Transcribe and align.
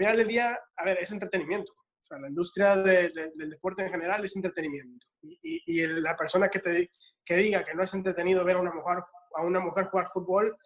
final 0.00 0.16
del 0.16 0.28
día, 0.28 0.58
a 0.76 0.84
ver, 0.84 0.98
es 0.98 1.12
entretenimiento. 1.12 1.72
O 1.72 2.02
sea, 2.02 2.18
la 2.18 2.28
industria 2.28 2.76
del 2.76 3.50
deporte 3.50 3.82
en 3.82 3.90
general 3.90 4.24
es 4.24 4.34
entretenimiento. 4.34 5.06
Y, 5.22 5.62
y, 5.66 5.86
la 5.86 6.16
persona 6.16 6.48
que 6.48 6.58
te 6.58 6.90
que 7.24 7.36
diga 7.36 7.62
que 7.62 7.74
no 7.74 7.82
es 7.82 7.92
entretenido 7.92 8.44
ver 8.44 8.56
a 8.56 8.60
una 8.60 8.72
mujer, 8.72 8.98
a 9.36 9.42
una 9.42 9.60
mujer 9.60 9.84
jugar 9.86 10.08
fútbol, 10.08 10.56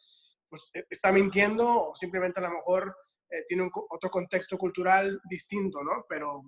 pues 0.48 0.70
eh, 0.74 0.84
está 0.88 1.10
mintiendo 1.10 1.88
o 1.88 1.94
simplemente 1.94 2.38
a 2.38 2.44
lo 2.44 2.50
mejor 2.50 2.96
eh, 3.34 3.44
tiene 3.46 3.68
otro 3.90 4.10
contexto 4.10 4.56
cultural 4.56 5.20
distinto, 5.28 5.82
¿no? 5.82 6.04
Pero 6.08 6.42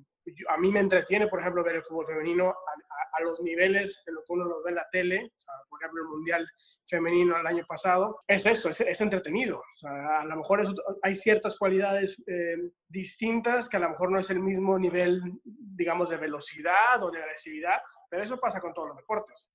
a 0.49 0.57
mí 0.57 0.71
me 0.71 0.81
entretiene, 0.81 1.27
por 1.27 1.41
ejemplo, 1.41 1.65
ver 1.65 1.77
el 1.77 1.85
fútbol 1.85 2.07
femenino 2.07 2.51
a, 2.51 3.23
los 3.23 3.41
niveles 3.41 4.03
en 4.07 4.15
lo 4.15 4.21
que 4.21 4.33
uno 4.35 4.45
lo 4.45 4.63
ve 4.63 4.71
en 4.71 4.77
la 4.77 4.87
tele, 4.91 5.33
por 5.71 5.81
ejemplo, 5.81 6.03
el 6.03 6.09
Mundial 6.09 6.47
Femenino 6.87 7.37
el 7.39 7.47
año 7.47 7.65
pasado. 7.67 8.19
Es 8.29 8.45
eso, 8.45 8.69
es, 8.69 9.01
entretenido. 9.01 9.59
O 9.59 9.79
sea, 9.79 10.21
a 10.21 10.25
lo 10.27 10.37
mejor 10.37 10.63
hay 11.03 11.17
ciertas 11.17 11.57
cualidades 11.57 12.17
eh, 12.27 12.57
distintas 12.89 13.69
que 13.69 13.79
a 13.79 13.81
lo 13.81 13.89
mejor 13.89 14.13
no 14.13 14.19
es 14.19 14.29
el 14.31 14.41
mismo 14.41 14.79
nivel, 14.79 15.21
digamos, 15.45 16.11
de 16.11 16.19
velocidad 16.19 17.03
o 17.03 17.11
de 17.11 17.21
agresividad, 17.21 17.81
pero 18.11 18.23
eso 18.23 18.39
pasa 18.39 18.61
con 18.61 18.75
todos 18.75 18.89
los 18.89 18.97
deportes. 18.99 19.49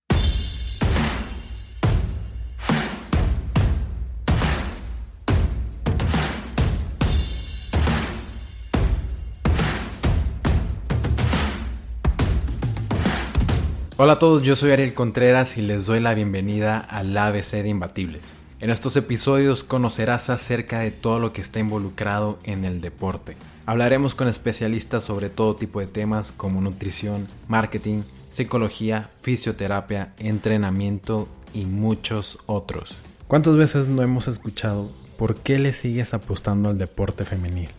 Hola 14.04 14.14
a 14.14 14.18
todos, 14.18 14.42
yo 14.42 14.56
soy 14.56 14.72
Ariel 14.72 14.96
Contreras 14.96 15.60
y 15.60 15.62
les 15.62 15.86
doy 15.86 16.00
la 16.00 16.16
bienvenida 16.16 16.80
al 16.80 17.16
ABC 17.16 17.62
de 17.62 17.70
Imbatibles. 17.70 18.34
En 18.60 18.72
estos 18.72 18.96
episodios 18.96 19.64
conocerás 19.64 20.32
acerca 20.32 20.80
de 20.80 20.90
todo 20.90 21.20
lo 21.20 21.34
que 21.34 21.42
está 21.42 21.60
involucrado 21.60 22.40
en 22.44 22.66
el 22.66 22.82
deporte. 22.82 23.38
Hablaremos 23.68 24.16
con 24.16 24.28
especialistas 24.28 25.04
sobre 25.04 25.30
todo 25.30 25.56
tipo 25.56 25.80
de 25.80 25.86
temas 25.86 26.32
como 26.32 26.62
nutrición, 26.62 27.28
marketing, 27.48 28.02
psicología, 28.32 29.12
fisioterapia, 29.22 30.14
entrenamiento 30.18 31.28
y 31.54 31.66
muchos 31.66 32.40
otros. 32.48 32.96
¿Cuántas 33.28 33.56
veces 33.56 33.88
no 33.88 34.02
hemos 34.02 34.28
escuchado 34.28 34.90
por 35.16 35.36
qué 35.36 35.60
le 35.60 35.74
sigues 35.74 36.16
apostando 36.16 36.72
al 36.72 36.80
deporte 36.80 37.24
femenil? 37.24 37.70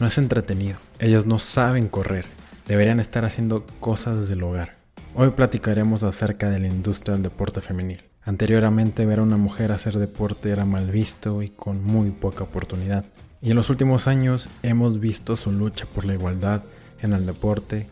No 0.00 0.06
es 0.06 0.18
entretenido, 0.18 0.76
ellas 0.98 1.24
no 1.24 1.38
saben 1.38 1.88
correr, 1.88 2.26
deberían 2.68 3.00
estar 3.00 3.24
haciendo 3.24 3.64
cosas 3.80 4.28
del 4.28 4.42
hogar. 4.42 4.81
Hoy 5.14 5.28
platicaremos 5.32 6.04
acerca 6.04 6.48
de 6.48 6.58
la 6.58 6.68
industria 6.68 7.12
del 7.12 7.22
deporte 7.22 7.60
femenil. 7.60 8.02
Anteriormente 8.22 9.04
ver 9.04 9.18
a 9.18 9.22
una 9.22 9.36
mujer 9.36 9.70
hacer 9.70 9.98
deporte 9.98 10.48
era 10.48 10.64
mal 10.64 10.90
visto 10.90 11.42
y 11.42 11.50
con 11.50 11.84
muy 11.84 12.10
poca 12.12 12.44
oportunidad. 12.44 13.04
Y 13.42 13.50
en 13.50 13.56
los 13.56 13.68
últimos 13.68 14.08
años 14.08 14.48
hemos 14.62 15.00
visto 15.00 15.36
su 15.36 15.52
lucha 15.52 15.84
por 15.84 16.06
la 16.06 16.14
igualdad 16.14 16.62
en 17.02 17.12
el 17.12 17.26
deporte, 17.26 17.88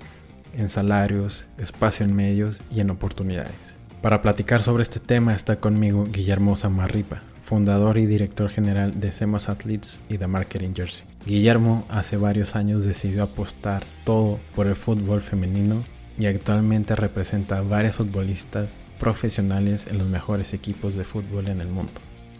en 0.56 0.70
salarios, 0.70 1.44
espacio 1.58 2.06
en 2.06 2.16
medios 2.16 2.62
y 2.70 2.80
en 2.80 2.88
oportunidades. 2.88 3.76
Para 4.00 4.22
platicar 4.22 4.62
sobre 4.62 4.82
este 4.82 4.98
tema 4.98 5.34
está 5.34 5.60
conmigo 5.60 6.06
Guillermo 6.10 6.56
Samarripa, 6.56 7.20
fundador 7.42 7.98
y 7.98 8.06
director 8.06 8.48
general 8.48 8.98
de 8.98 9.12
Semas 9.12 9.50
Athletes 9.50 10.00
y 10.08 10.16
de 10.16 10.26
Marketing 10.26 10.72
Jersey. 10.74 11.04
Guillermo 11.26 11.84
hace 11.90 12.16
varios 12.16 12.56
años 12.56 12.84
decidió 12.84 13.24
apostar 13.24 13.84
todo 14.04 14.38
por 14.54 14.68
el 14.68 14.74
fútbol 14.74 15.20
femenino 15.20 15.84
y 16.20 16.26
actualmente 16.26 16.94
representa 16.96 17.56
a 17.56 17.62
varios 17.62 17.96
futbolistas 17.96 18.76
profesionales 18.98 19.86
en 19.86 19.96
los 19.96 20.06
mejores 20.06 20.52
equipos 20.52 20.94
de 20.94 21.04
fútbol 21.04 21.48
en 21.48 21.62
el 21.62 21.68
mundo. 21.68 21.92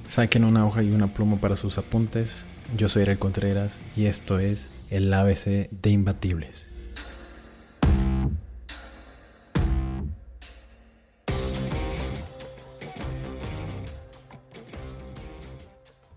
Saquen 0.07 0.45
una 0.45 0.67
hoja 0.67 0.83
y 0.83 0.91
una 0.91 1.15
pluma 1.15 1.39
para 1.39 1.57
sus 1.57 1.79
apuntes. 1.79 2.45
Yo 2.77 2.91
soy 2.91 3.03
Ariel 3.03 3.19
Contreras 3.19 3.81
y 3.97 4.05
esto 4.05 4.39
es 4.39 4.71
el 4.91 5.13
ABC 5.15 5.71
de 5.71 5.91
Imbatibles. 5.91 6.71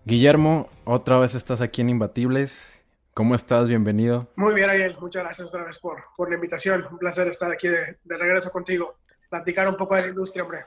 Guillermo, 0.04 0.68
otra 0.84 1.18
vez 1.18 1.34
estás 1.34 1.62
aquí 1.62 1.80
en 1.80 1.92
Imbatibles. 1.92 2.83
¿Cómo 3.14 3.36
estás? 3.36 3.70
Bienvenido. 3.70 4.32
Muy 4.36 4.56
bien, 4.56 4.72
Ariel. 4.72 4.98
Muchas 5.00 5.22
gracias 5.22 5.48
otra 5.48 5.64
vez 5.64 5.78
por, 5.78 6.06
por 6.18 6.30
la 6.30 6.36
invitación. 6.36 6.88
Un 6.90 6.98
placer 6.98 7.28
estar 7.28 7.52
aquí 7.52 7.68
de, 7.68 8.00
de, 8.04 8.18
regreso 8.18 8.52
contigo. 8.52 8.96
Platicar 9.30 9.68
un 9.68 9.78
poco 9.78 9.94
de 9.94 10.02
la 10.02 10.08
industria, 10.08 10.44
hombre. 10.44 10.66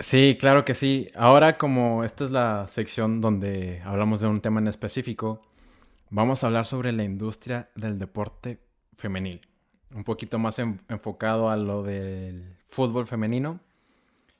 Sí, 0.00 0.36
claro 0.40 0.64
que 0.64 0.74
sí. 0.74 1.06
Ahora, 1.14 1.56
como 1.56 2.02
esta 2.02 2.24
es 2.24 2.32
la 2.32 2.66
sección 2.66 3.20
donde 3.20 3.80
hablamos 3.84 4.20
de 4.20 4.26
un 4.26 4.40
tema 4.40 4.58
en 4.58 4.66
específico, 4.66 5.42
vamos 6.10 6.42
a 6.42 6.48
hablar 6.48 6.66
sobre 6.66 6.90
la 6.90 7.04
industria 7.04 7.70
del 7.76 7.96
deporte 8.00 8.58
femenil. 8.96 9.46
Un 9.94 10.02
poquito 10.02 10.40
más 10.40 10.58
enfocado 10.58 11.48
a 11.48 11.56
lo 11.56 11.84
del 11.84 12.56
fútbol 12.64 13.06
femenino. 13.06 13.60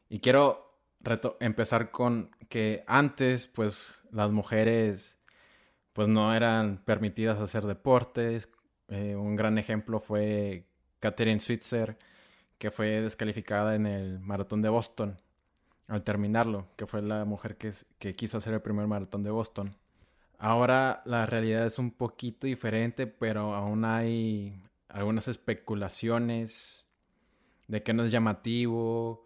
Y 0.08 0.18
quiero 0.18 0.74
empezar 1.38 1.92
con 1.92 2.34
que 2.48 2.82
antes, 2.88 3.46
pues, 3.46 4.02
las 4.10 4.32
mujeres 4.32 5.20
pues 5.94 6.08
no 6.08 6.34
eran 6.34 6.82
permitidas 6.84 7.40
hacer 7.40 7.64
deportes. 7.64 8.50
Eh, 8.88 9.16
un 9.16 9.36
gran 9.36 9.56
ejemplo 9.56 10.00
fue 10.00 10.66
Catherine 11.00 11.40
Switzer, 11.40 11.96
que 12.58 12.70
fue 12.70 13.00
descalificada 13.00 13.74
en 13.74 13.86
el 13.86 14.20
maratón 14.20 14.60
de 14.60 14.68
Boston 14.68 15.18
al 15.88 16.02
terminarlo, 16.02 16.66
que 16.76 16.86
fue 16.86 17.00
la 17.00 17.24
mujer 17.24 17.56
que 17.56 18.14
quiso 18.14 18.38
hacer 18.38 18.54
el 18.54 18.60
primer 18.60 18.86
maratón 18.86 19.22
de 19.22 19.30
Boston. 19.30 19.76
Ahora 20.38 21.02
la 21.04 21.26
realidad 21.26 21.64
es 21.64 21.78
un 21.78 21.90
poquito 21.90 22.46
diferente, 22.46 23.06
pero 23.06 23.54
aún 23.54 23.84
hay 23.84 24.62
algunas 24.88 25.28
especulaciones 25.28 26.86
de 27.68 27.82
que 27.82 27.94
no 27.94 28.04
es 28.04 28.10
llamativo, 28.10 29.24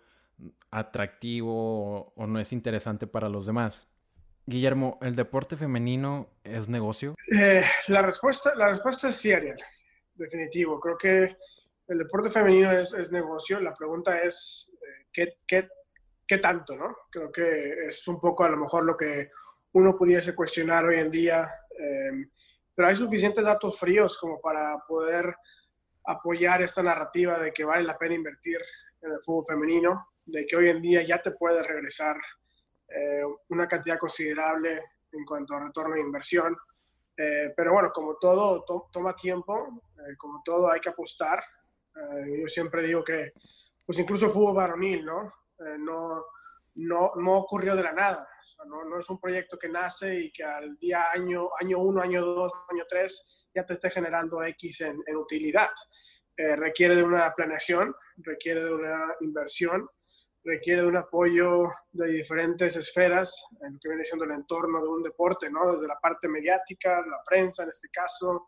atractivo 0.71 2.13
o 2.15 2.27
no 2.27 2.39
es 2.41 2.53
interesante 2.53 3.07
para 3.07 3.29
los 3.29 3.47
demás. 3.47 3.89
Guillermo, 4.49 4.99
¿el 5.03 5.15
deporte 5.15 5.59
femenino 5.59 6.31
es 6.43 6.71
negocio? 6.71 7.15
Eh, 7.31 7.63
la, 7.89 8.01
respuesta, 8.01 8.55
la 8.55 8.69
respuesta 8.69 9.09
es 9.09 9.15
sí, 9.15 9.31
Ariel. 9.31 9.59
Definitivo. 10.15 10.81
Creo 10.81 10.97
que 10.97 11.37
el 11.87 11.99
deporte 11.99 12.31
femenino 12.31 12.73
es, 12.73 13.13
negocio. 13.13 13.61
La 13.61 13.75
pregunta 13.75 14.23
es 14.23 14.71
eh, 14.73 15.07
¿qué, 15.13 15.39
qué, 15.47 15.69
qué, 16.27 16.39
tanto, 16.39 16.75
¿no? 16.77 16.97
Creo 17.11 17.31
que 17.31 17.89
es 17.89 18.09
un 18.09 18.19
poco 18.19 18.43
a 18.45 18.49
lo 18.49 18.57
mejor 18.57 18.85
lo 18.85 18.97
que 18.97 19.29
uno 19.73 19.95
pudiese 19.99 20.35
cuestionar 20.35 20.87
hoy 20.87 20.99
en 20.99 21.11
día. 21.11 21.47
Eh, 21.79 22.31
pero 22.75 22.89
hay 22.89 22.97
suficientes 22.97 23.45
datos 23.45 23.79
fríos 23.79 24.17
como 24.17 24.41
para 24.41 24.79
poder 24.89 25.37
apoyar 26.07 26.63
esta 26.63 26.83
narrativa 26.83 27.39
de 27.39 27.53
que 27.53 27.67
vale 27.67 27.85
la 27.85 27.99
pena 27.99 28.15
invertir 28.15 28.61
en 29.03 29.13
el 29.13 29.19
fútbol 29.23 29.45
femenino, 29.47 30.09
de 30.25 30.47
que 30.47 30.57
hoy 30.57 30.71
en 30.71 30.81
día 30.81 31.03
ya 31.03 31.21
te 31.21 31.33
puedes 31.33 31.67
regresar 31.67 32.17
eh, 32.89 33.23
una 33.51 33.69
cantidad 33.69 33.99
considerable 33.99 34.81
en 35.13 35.25
cuanto 35.25 35.55
a 35.55 35.61
retorno 35.61 35.95
de 35.95 36.01
inversión. 36.01 36.57
Eh, 37.17 37.53
pero 37.57 37.73
bueno, 37.73 37.91
como 37.93 38.17
todo 38.17 38.65
toma 38.93 39.15
tiempo, 39.15 39.83
eh, 39.99 40.17
como 40.17 40.43
todo 40.45 40.71
hay 40.71 40.81
que 40.81 40.91
apostar. 40.91 41.43
yo 41.95 42.47
siempre 42.47 42.85
digo 42.85 43.03
que, 43.03 43.33
pues 43.85 43.99
incluso 43.99 44.31
fútbol 44.31 44.55
varonil, 44.55 45.05
¿no? 45.05 45.33
no, 45.79 46.25
no, 46.77 47.13
no, 47.17 47.39
ocurrió 47.39 47.75
de 47.75 47.83
la 47.83 47.93
nada. 47.93 48.29
no, 48.67 48.85
no, 48.85 49.01
es 49.01 49.11
un 49.11 49.19
proyecto 49.19 49.59
que 49.59 49.69
nace 49.69 50.15
y 50.15 50.31
que 50.31 50.45
al 50.45 50.77
día 50.79 51.11
año, 51.11 51.49
año 51.61 51.79
uno, 51.79 52.01
año 52.01 52.25
dos, 52.25 52.53
año 52.71 52.85
tres, 52.89 53.47
ya 53.53 53.67
te 53.67 53.73
esté 53.73 53.91
generando 53.91 54.45
X 54.45 54.83
en, 54.83 55.03
en 55.05 55.17
utilidad. 55.17 55.71
requiere 56.37 56.95
de 56.95 57.03
una 57.03 57.35
planeación, 57.35 57.93
requiere 58.19 58.63
de 58.63 58.73
una 58.73 59.15
inversión 59.21 59.89
requiere 60.45 60.83
de 60.83 60.89
un 60.89 60.97
apoyo 60.97 61.69
de 61.93 62.09
diferentes 62.09 62.77
esferas, 62.77 63.45
en 63.63 63.75
lo 63.75 63.79
que 63.81 63.89
viene 63.89 64.05
siendo 64.05 64.25
el 64.25 64.33
entorno 64.33 64.81
de 64.81 64.89
un 64.89 65.03
deporte, 65.03 65.51
¿no? 65.51 65.73
Desde 65.73 65.89
la 65.89 65.99
parte 65.99 66.29
mediática, 66.29 67.01
la 67.01 67.23
prensa 67.25 67.65
en 67.65 67.71
este 67.71 67.89
caso, 67.89 68.47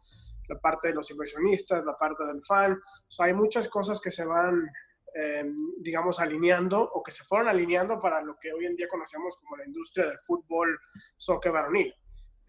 la 0.49 0.59
parte 0.59 0.89
de 0.89 0.95
los 0.95 1.11
inversionistas, 1.11 1.85
la 1.85 1.97
parte 1.97 2.25
del 2.25 2.43
fan. 2.43 2.73
O 2.73 3.23
hay 3.23 3.33
muchas 3.33 3.69
cosas 3.69 4.01
que 4.01 4.11
se 4.11 4.25
van, 4.25 4.69
eh, 5.15 5.45
digamos, 5.79 6.21
alineando 6.21 6.81
o 6.81 7.03
que 7.03 7.11
se 7.11 7.25
fueron 7.25 7.49
alineando 7.49 7.99
para 7.99 8.21
lo 8.23 8.37
que 8.39 8.53
hoy 8.53 8.67
en 8.67 8.75
día 8.75 8.89
conocemos 8.89 9.37
como 9.37 9.57
la 9.57 9.67
industria 9.67 10.07
del 10.07 10.21
fútbol, 10.21 10.79
soccer 11.17 11.53
varonil. 11.53 11.95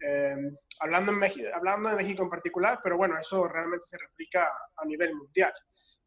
Eh, 0.04 0.36
hablando, 0.80 1.12
en 1.12 1.54
hablando 1.54 1.90
de 1.90 1.96
México 1.96 2.24
en 2.24 2.30
particular, 2.30 2.80
pero 2.82 2.96
bueno, 2.96 3.16
eso 3.18 3.46
realmente 3.46 3.86
se 3.86 3.98
replica 3.98 4.48
a 4.76 4.84
nivel 4.84 5.14
mundial. 5.14 5.52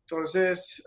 Entonces, 0.07 0.83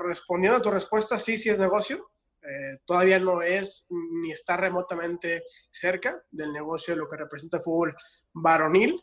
respondiendo 0.00 0.58
a 0.58 0.62
tu 0.62 0.70
respuesta, 0.70 1.18
sí, 1.18 1.36
sí 1.36 1.50
es 1.50 1.58
negocio. 1.58 2.12
Eh, 2.42 2.78
todavía 2.84 3.18
no 3.18 3.40
es 3.42 3.86
ni 3.88 4.32
está 4.32 4.56
remotamente 4.56 5.44
cerca 5.70 6.20
del 6.30 6.52
negocio 6.52 6.94
de 6.94 7.00
lo 7.00 7.08
que 7.08 7.16
representa 7.16 7.58
el 7.58 7.62
fútbol 7.62 7.94
varonil, 8.32 9.00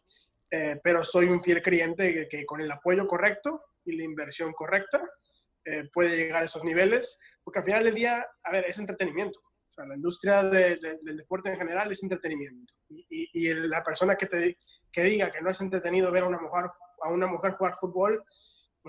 eh, 0.52 0.80
pero 0.84 1.04
soy 1.04 1.28
un 1.28 1.42
fiel 1.42 1.62
creyente 1.62 2.04
de 2.04 2.28
que, 2.28 2.46
con 2.46 2.60
el 2.60 2.72
apoyo 2.72 3.08
correcto 3.08 3.64
y 3.86 3.96
la 3.96 4.04
inversión 4.04 4.52
correcta 4.52 5.02
eh, 5.64 5.90
puede 5.94 6.18
llegar 6.18 6.42
a 6.42 6.46
esos 6.46 6.64
niveles, 6.64 7.18
porque 7.44 7.60
al 7.60 7.66
final 7.66 7.84
del 7.84 7.96
día, 7.96 8.26
a 8.44 8.52
ver, 8.52 8.66
es 8.66 8.78
entretenimiento. 8.80 9.40
la 9.78 9.96
industria 9.96 10.44
del 10.44 11.18
deporte 11.18 11.50
en 11.50 11.58
general 11.58 11.90
es 11.92 12.04
entretenimiento. 12.04 12.74
Y, 12.90 13.54
la 13.54 13.82
persona 13.84 14.16
que 14.18 14.26
te 14.26 14.58
que 14.92 15.04
diga 15.04 15.32
que 15.32 15.42
no 15.42 15.50
es 15.50 15.62
entretenido 15.62 16.12
ver 16.12 16.24
a 16.24 16.28
una 16.28 16.40
mujer, 16.40 16.66
a 17.04 17.10
una 17.10 17.28
mujer 17.28 17.54
jugar 17.54 17.76
fútbol, 17.78 18.22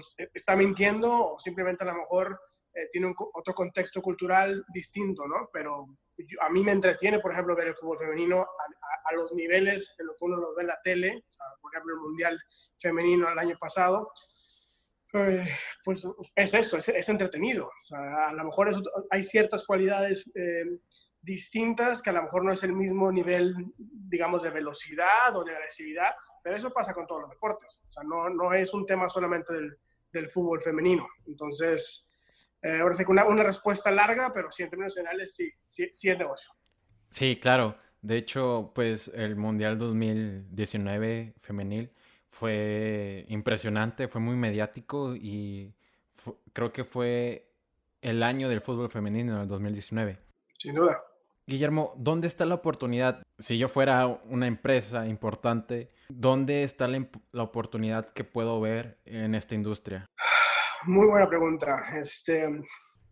pues 0.01 0.15
eh, 0.19 0.31
está 0.33 0.57
mintiendo 0.57 1.35
o 1.35 1.39
simplemente 1.39 1.85
a 1.85 1.89
lo 1.89 1.95
mejor 1.95 2.41
eh, 2.73 2.89
tiene 2.91 3.09
un, 3.09 3.15
otro 3.35 3.55
contexto 3.55 4.01
cultural 4.01 4.65
distinto, 4.73 5.27
¿no? 5.27 5.51
Pero 5.53 5.99
a 6.41 6.51
mí 6.51 6.63
me 6.63 6.73
entretiene, 6.73 7.19
por 7.19 7.33
ejemplo, 7.33 7.57
ver 7.57 7.69
el 7.69 7.77
fútbol 7.77 7.99
femenino 7.99 8.43
a, 8.43 9.15
los 9.15 9.33
niveles 9.33 9.93
en 9.99 10.07
los 10.07 10.17
que 10.17 10.25
uno 10.25 10.37
lo 10.37 10.55
ve 10.55 10.63
en 10.63 10.69
la 10.69 10.79
tele, 10.85 11.25
por 11.61 11.75
ejemplo, 11.75 11.95
el 11.95 12.01
Mundial 12.01 12.41
Femenino 12.79 13.29
el 13.29 13.39
año 13.41 13.57
pasado, 13.59 14.13
eh, 15.15 15.45
pues 15.85 16.07
es 16.37 16.55
eso, 16.55 16.79
es, 16.79 17.09
entretenido. 17.09 17.73
a 17.91 18.33
lo 18.33 18.45
mejor 18.45 18.71
hay 19.11 19.25
ciertas 19.25 19.65
cualidades 19.65 20.25
eh, 20.37 20.79
distintas 21.21 22.01
que 22.01 22.11
a 22.11 22.13
lo 22.13 22.23
mejor 22.23 22.45
no 22.45 22.53
es 22.53 22.63
el 22.63 22.73
mismo 22.73 23.11
nivel, 23.11 23.53
digamos, 23.77 24.45
de 24.45 24.51
velocidad 24.51 25.35
o 25.35 25.43
de 25.43 25.53
agresividad, 25.53 26.15
pero 26.45 26.57
eso 26.57 26.71
pasa 26.71 26.95
con 26.95 27.09
todos 27.09 27.23
los 27.23 27.31
deportes. 27.31 27.83
O 27.89 27.91
sea, 27.91 28.05
no, 28.05 28.31
no 28.31 28.53
es 28.55 28.73
un 28.73 28.87
tema 28.87 29.09
solamente 29.09 29.53
del, 29.53 29.77
del 30.13 30.29
fútbol 30.31 30.61
femenino. 30.61 31.07
Entonces, 31.27 32.07
eh, 32.63 32.81
ahora 32.81 32.95
sí 32.95 33.05
que 33.05 33.11
una, 33.11 33.27
una, 33.27 33.43
respuesta 33.43 33.91
larga, 33.91 34.31
pero 34.33 34.51
sí, 34.51 34.63
en 34.63 34.71
términos 34.71 34.95
generales, 34.95 35.35
sí, 35.35 35.51
sí, 35.67 35.89
sí 35.93 36.11
es 36.11 36.19
negocio. 36.19 36.53
Sí, 37.11 37.39
claro. 37.41 37.77
De 38.03 38.17
hecho, 38.17 38.73
pues 38.75 39.09
el 39.15 39.37
Mundial 39.37 39.79
2019 39.79 41.35
femenil 41.41 41.93
fue 42.29 43.27
impresionante, 43.29 44.09
fue 44.09 44.21
muy 44.21 44.37
mediático 44.37 45.15
y 45.15 45.75
creo 46.53 46.73
que 46.73 46.85
fue 46.85 47.51
el 48.01 48.23
año 48.23 48.49
del 48.49 48.61
fútbol 48.61 48.89
femenino 48.89 49.35
en 49.35 49.43
el 49.43 49.49
2019. 49.49 50.19
Sin 50.59 50.75
duda. 50.75 51.03
Guillermo, 51.47 51.93
¿dónde 51.97 52.29
está 52.29 52.47
la 52.47 52.55
oportunidad? 52.55 53.23
Si 53.39 53.59
yo 53.59 53.69
fuera 53.69 54.07
una 54.07 54.47
empresa 54.47 55.07
importante, 55.07 55.91
¿dónde 56.13 56.65
está 56.65 56.89
la, 56.89 57.43
oportunidad 57.43 58.09
que 58.11 58.25
puedo 58.25 58.61
ver 58.61 59.01
en 59.05 59.35
esta 59.35 59.55
industria? 59.55 60.07
Muy 60.85 61.07
buena 61.07 61.29
pregunta. 61.29 61.83
Este, 61.99 62.63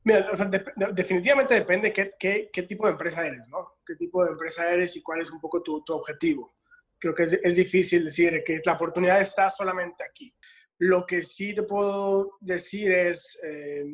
mira, 0.04 0.30
definitivamente 0.92 1.54
depende 1.54 1.92
qué, 1.92 2.12
qué, 2.18 2.50
qué, 2.52 2.62
tipo 2.62 2.86
de 2.86 2.92
empresa 2.92 3.26
eres, 3.26 3.48
¿no? 3.48 3.78
¿Qué 3.86 3.94
tipo 3.96 4.24
de 4.24 4.30
empresa 4.30 4.68
eres 4.70 4.96
y 4.96 5.02
cuál 5.02 5.20
es 5.20 5.30
un 5.30 5.40
poco 5.40 5.62
tu, 5.62 5.82
tu 5.84 5.94
objetivo? 5.94 6.58
creo 6.98 7.14
que 7.14 7.22
es, 7.22 7.56
difícil 7.56 8.04
decir 8.04 8.42
que 8.44 8.60
la 8.64 8.74
oportunidad 8.74 9.20
está 9.20 9.50
solamente 9.50 10.04
aquí. 10.04 10.34
Lo 10.78 11.06
que 11.06 11.22
sí 11.22 11.54
te 11.54 11.62
puedo 11.62 12.36
decir 12.40 12.90
es, 12.92 13.38
eh, 13.42 13.84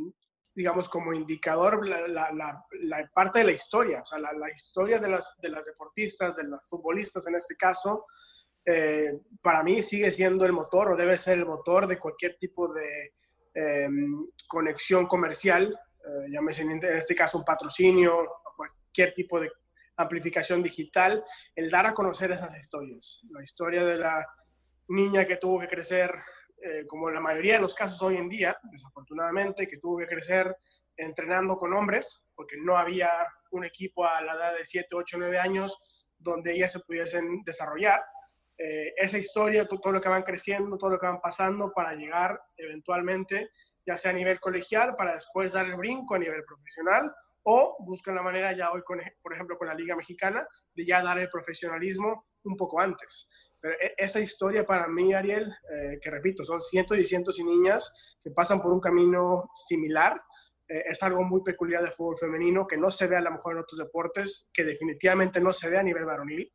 digamos, 0.54 0.88
como 0.88 1.12
indicador, 1.12 1.86
la, 1.86 2.32
la, 2.32 3.10
parte 3.12 3.40
de 3.40 3.46
la 3.46 3.52
historia, 3.52 4.02
o 4.02 4.04
sea, 4.04 4.18
la, 4.18 4.50
historia 4.50 4.98
de 4.98 5.08
las, 5.08 5.34
de 5.40 5.48
las 5.48 5.66
deportistas, 5.66 6.36
de 6.36 6.44
los 6.44 6.60
futbolistas 6.68 7.26
en 7.26 7.34
este 7.36 7.56
caso, 7.56 8.06
eh, 8.66 9.20
para 9.42 9.62
mí 9.62 9.82
sigue 9.82 10.10
siendo 10.10 10.46
el 10.46 10.52
motor 10.52 10.92
o 10.92 10.96
debe 10.96 11.16
ser 11.16 11.38
el 11.38 11.46
motor 11.46 11.86
de 11.86 11.98
cualquier 11.98 12.36
tipo 12.36 12.72
de 12.72 13.14
eh, 13.54 13.88
conexión 14.48 15.06
comercial, 15.06 15.78
llámese 16.28 16.62
en 16.62 16.78
este 16.82 17.14
caso 17.14 17.38
un 17.38 17.44
patrocinio, 17.44 18.28
cualquier 18.56 19.14
tipo 19.14 19.40
de 19.40 19.50
amplificación 19.96 20.62
digital, 20.62 21.22
el 21.54 21.70
dar 21.70 21.86
a 21.86 21.94
conocer 21.94 22.32
esas 22.32 22.56
historias. 22.56 23.20
La 23.30 23.42
historia 23.42 23.84
de 23.84 23.96
la 23.96 24.26
niña 24.88 25.24
que 25.24 25.36
tuvo 25.36 25.60
que 25.60 25.68
crecer, 25.68 26.12
eh, 26.62 26.86
como 26.86 27.10
la 27.10 27.20
mayoría 27.20 27.54
de 27.54 27.60
los 27.60 27.74
casos 27.74 28.00
hoy 28.02 28.16
en 28.16 28.28
día, 28.28 28.56
desafortunadamente, 28.70 29.66
que 29.66 29.78
tuvo 29.78 29.98
que 29.98 30.06
crecer 30.06 30.54
entrenando 30.96 31.56
con 31.56 31.72
hombres, 31.72 32.22
porque 32.34 32.56
no 32.56 32.76
había 32.76 33.08
un 33.50 33.64
equipo 33.64 34.04
a 34.04 34.20
la 34.22 34.34
edad 34.34 34.54
de 34.56 34.64
7, 34.64 34.88
8, 34.94 35.16
9 35.18 35.38
años 35.38 35.78
donde 36.18 36.52
ellas 36.52 36.72
se 36.72 36.80
pudiesen 36.80 37.42
desarrollar. 37.44 38.00
Eh, 38.56 38.92
esa 38.96 39.18
historia, 39.18 39.66
todo, 39.66 39.92
lo 39.92 40.00
que 40.00 40.08
van 40.08 40.22
creciendo, 40.22 40.78
todo 40.78 40.90
lo 40.90 40.98
que 40.98 41.06
van 41.06 41.20
pasando 41.20 41.72
para 41.72 41.94
llegar 41.94 42.40
eventualmente, 42.56 43.50
ya 43.84 43.96
sea 43.96 44.12
a 44.12 44.14
nivel 44.14 44.38
colegial, 44.38 44.94
para 44.94 45.14
después 45.14 45.52
dar 45.52 45.66
el 45.66 45.76
brinco 45.76 46.14
a 46.14 46.18
nivel 46.18 46.44
profesional 46.44 47.12
o 47.42 47.76
buscan 47.80 48.14
la 48.14 48.22
manera 48.22 48.52
ya 48.54 48.70
hoy, 48.70 48.82
con, 48.82 49.00
por 49.22 49.34
ejemplo, 49.34 49.58
con 49.58 49.68
la 49.68 49.74
Liga 49.74 49.94
Mexicana, 49.96 50.46
de 50.74 50.84
ya 50.84 51.02
dar 51.02 51.18
el 51.18 51.28
profesionalismo 51.28 52.26
un 52.44 52.56
poco 52.56 52.80
antes. 52.80 53.28
Pero 53.60 53.74
e, 53.80 53.94
esa 53.98 54.20
historia 54.20 54.64
para 54.64 54.88
mí, 54.88 55.12
Ariel, 55.12 55.44
eh, 55.46 55.98
que 56.00 56.10
repito, 56.10 56.44
son 56.44 56.60
cientos 56.60 56.98
y 56.98 57.04
cientos 57.04 57.36
de 57.36 57.44
niñas 57.44 58.16
que 58.20 58.30
pasan 58.30 58.62
por 58.62 58.72
un 58.72 58.80
camino 58.80 59.50
similar, 59.52 60.18
eh, 60.68 60.84
es 60.86 61.02
algo 61.02 61.22
muy 61.22 61.42
peculiar 61.42 61.82
del 61.82 61.92
fútbol 61.92 62.16
femenino 62.16 62.66
que 62.66 62.78
no 62.78 62.90
se 62.90 63.06
ve 63.06 63.16
a 63.16 63.20
lo 63.20 63.30
mejor 63.30 63.52
en 63.52 63.62
otros 63.62 63.78
deportes, 63.78 64.48
que 64.52 64.64
definitivamente 64.64 65.40
no 65.40 65.52
se 65.52 65.68
ve 65.68 65.78
a 65.78 65.82
nivel 65.82 66.06
varonil. 66.06 66.50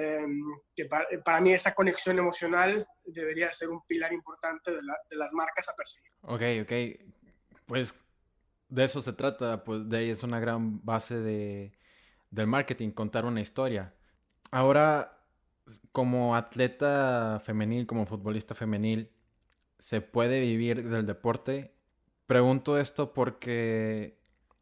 Em, 0.00 0.44
que 0.76 0.84
para, 0.84 1.06
para, 1.24 1.40
mí 1.40 1.52
esa 1.52 1.74
conexión 1.74 2.16
emocional 2.20 2.86
debería 3.04 3.52
ser 3.52 3.68
un 3.68 3.84
pilar 3.84 4.12
importante 4.12 4.70
de, 4.70 4.76
de 4.76 5.16
las 5.16 5.34
marcas 5.34 5.68
a 5.68 5.74
perseguir. 5.74 6.12
Ok, 6.22 6.42
ok. 6.62 7.62
Pues 7.66 7.92
de 8.68 8.84
eso 8.84 9.02
se 9.02 9.12
trata, 9.12 9.64
pues 9.64 9.88
de 9.88 9.98
ahí 9.98 10.10
es 10.10 10.22
una 10.22 10.38
gran 10.38 10.84
base 10.84 11.16
de, 11.16 11.72
del 12.30 12.46
marketing, 12.46 12.90
contar 12.90 13.24
una 13.24 13.40
historia. 13.40 13.92
Ahora, 14.52 15.18
como 15.90 16.36
atleta 16.36 17.40
femenil, 17.42 17.84
como 17.84 18.06
futbolista 18.06 18.54
femenil, 18.54 19.10
¿se 19.80 20.00
puede 20.00 20.38
vivir 20.38 20.88
del 20.88 21.06
deporte? 21.06 21.74
Pregunto 22.28 22.78
esto 22.78 23.12
porque 23.12 24.20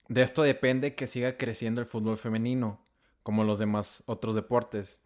de 0.09 0.23
esto 0.23 0.43
depende 0.45 0.95
que 0.95 1.07
siga 1.07 1.37
creciendo 1.37 1.83
el 1.83 1.87
fútbol 1.87 2.17
femenino, 2.17 2.87
como 3.23 3.45
los 3.45 3.59
demás 3.59 4.03
otros 4.07 4.35
deportes. 4.35 5.03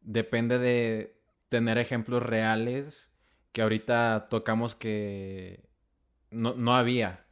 Depende 0.00 0.58
de 0.58 1.20
tener 1.48 1.78
ejemplos 1.78 2.22
reales 2.22 3.10
que 3.52 3.62
ahorita 3.62 4.28
tocamos 4.30 4.74
que 4.74 5.68
no, 6.30 6.54
no 6.54 6.76
había 6.76 7.26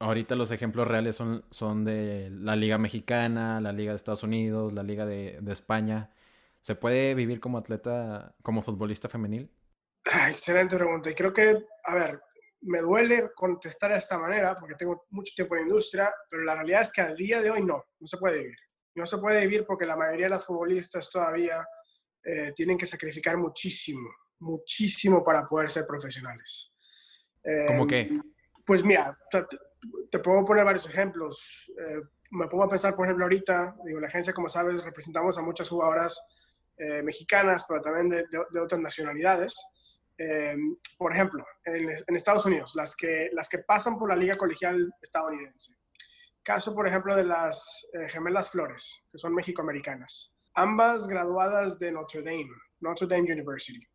ahorita 0.00 0.34
los 0.34 0.50
ejemplos 0.50 0.88
reales 0.88 1.14
son, 1.14 1.44
son 1.50 1.84
de 1.84 2.30
la 2.32 2.56
Liga 2.56 2.78
Mexicana, 2.78 3.60
la 3.60 3.72
Liga 3.72 3.92
de 3.92 3.96
Estados 3.96 4.24
Unidos, 4.24 4.72
la 4.72 4.82
Liga 4.82 5.06
de, 5.06 5.40
España. 5.48 6.10
¿Se 6.60 6.74
puede 6.74 7.14
vivir 7.14 7.38
como 7.38 7.58
atleta, 7.58 8.34
como 8.42 8.62
futbolista 8.62 9.08
femenil? 9.08 9.50
Excelente 10.28 10.76
pregunta. 10.76 11.10
Y 11.10 11.14
creo 11.14 11.32
que, 11.32 11.66
a 11.84 11.94
ver, 11.94 12.20
me 12.62 12.80
duele 12.80 13.30
contestar 13.34 13.92
de 13.92 13.98
esta 13.98 14.18
manera 14.18 14.56
porque 14.58 14.74
tengo 14.74 15.06
mucho 15.10 15.32
tiempo 15.36 15.54
en 15.56 15.62
industria, 15.62 16.12
pero 16.28 16.42
la 16.42 16.54
realidad 16.54 16.80
es 16.80 16.92
que 16.92 17.02
al 17.02 17.16
día 17.16 17.40
de 17.40 17.50
hoy 17.50 17.62
no, 17.62 17.84
no 17.98 18.06
se 18.06 18.16
puede 18.16 18.38
vivir. 18.38 18.56
No 18.94 19.06
se 19.06 19.18
puede 19.18 19.40
vivir 19.42 19.64
porque 19.66 19.86
la 19.86 19.96
mayoría 19.96 20.26
de 20.26 20.30
las 20.30 20.46
futbolistas 20.46 21.10
todavía 21.10 21.66
eh, 22.24 22.52
tienen 22.54 22.76
que 22.76 22.86
sacrificar 22.86 23.36
muchísimo, 23.36 24.08
muchísimo 24.40 25.22
para 25.22 25.46
poder 25.46 25.70
ser 25.70 25.86
profesionales. 25.86 26.72
¿Cómo 27.68 27.86
qué? 27.86 28.00
Em, 28.00 28.20
pues 28.64 28.84
mira, 28.84 29.18
te 30.10 30.18
puedo 30.18 30.44
poner 30.44 30.64
varios 30.64 30.88
ejemplos. 30.88 31.66
Eh, 31.78 32.00
me 32.30 32.46
pongo 32.46 32.64
a 32.64 32.68
pensar, 32.68 32.94
por 32.94 33.06
ejemplo, 33.06 33.24
ahorita, 33.24 33.76
digo, 33.84 34.00
la 34.00 34.06
agencia, 34.06 34.32
como 34.32 34.48
sabes, 34.48 34.84
representamos 34.84 35.38
a 35.38 35.42
muchas 35.42 35.68
jugadoras 35.68 36.20
eh, 36.76 37.02
mexicanas, 37.02 37.64
pero 37.68 37.80
también 37.80 38.08
de, 38.08 38.60
otras 38.60 38.80
nacionalidades. 38.80 39.54
Eh, 40.16 40.56
por 40.98 41.12
ejemplo, 41.12 41.44
en, 41.64 42.14
Estados 42.14 42.44
Unidos, 42.44 42.74
las 42.74 42.94
que, 42.94 43.30
las 43.32 43.48
que 43.48 43.58
pasan 43.58 43.98
por 43.98 44.08
la 44.08 44.16
liga 44.16 44.36
colegial 44.36 44.92
estadounidense. 45.00 45.74
Caso, 46.42 46.74
por 46.74 46.86
ejemplo, 46.86 47.16
de 47.16 47.24
las 47.24 47.86
gemelas 48.08 48.50
Flores, 48.50 49.04
que 49.10 49.18
son 49.18 49.34
mexicoamericanas. 49.34 50.32
Ambas 50.60 51.08
graduadas 51.08 51.78
de 51.78 51.90
Notre 51.90 52.22
Dame, 52.22 52.50
Notre 52.80 53.06
Dame 53.06 53.32
University 53.32 53.90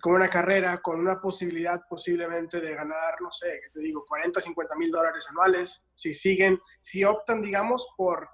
con 0.00 0.14
una 0.14 0.28
carrera, 0.28 0.80
con 0.80 1.00
una 1.00 1.18
posibilidad 1.20 1.80
posiblemente 1.88 2.60
de 2.60 2.74
ganar, 2.74 3.20
no 3.20 3.30
sé, 3.30 3.60
te 3.72 3.80
digo, 3.80 4.04
40, 4.06 4.40
50 4.40 4.76
mil 4.76 4.90
dólares 4.90 5.26
anuales, 5.30 5.82
si 5.94 6.14
siguen, 6.14 6.60
si 6.80 7.04
optan, 7.04 7.42
digamos, 7.42 7.92
por 7.96 8.28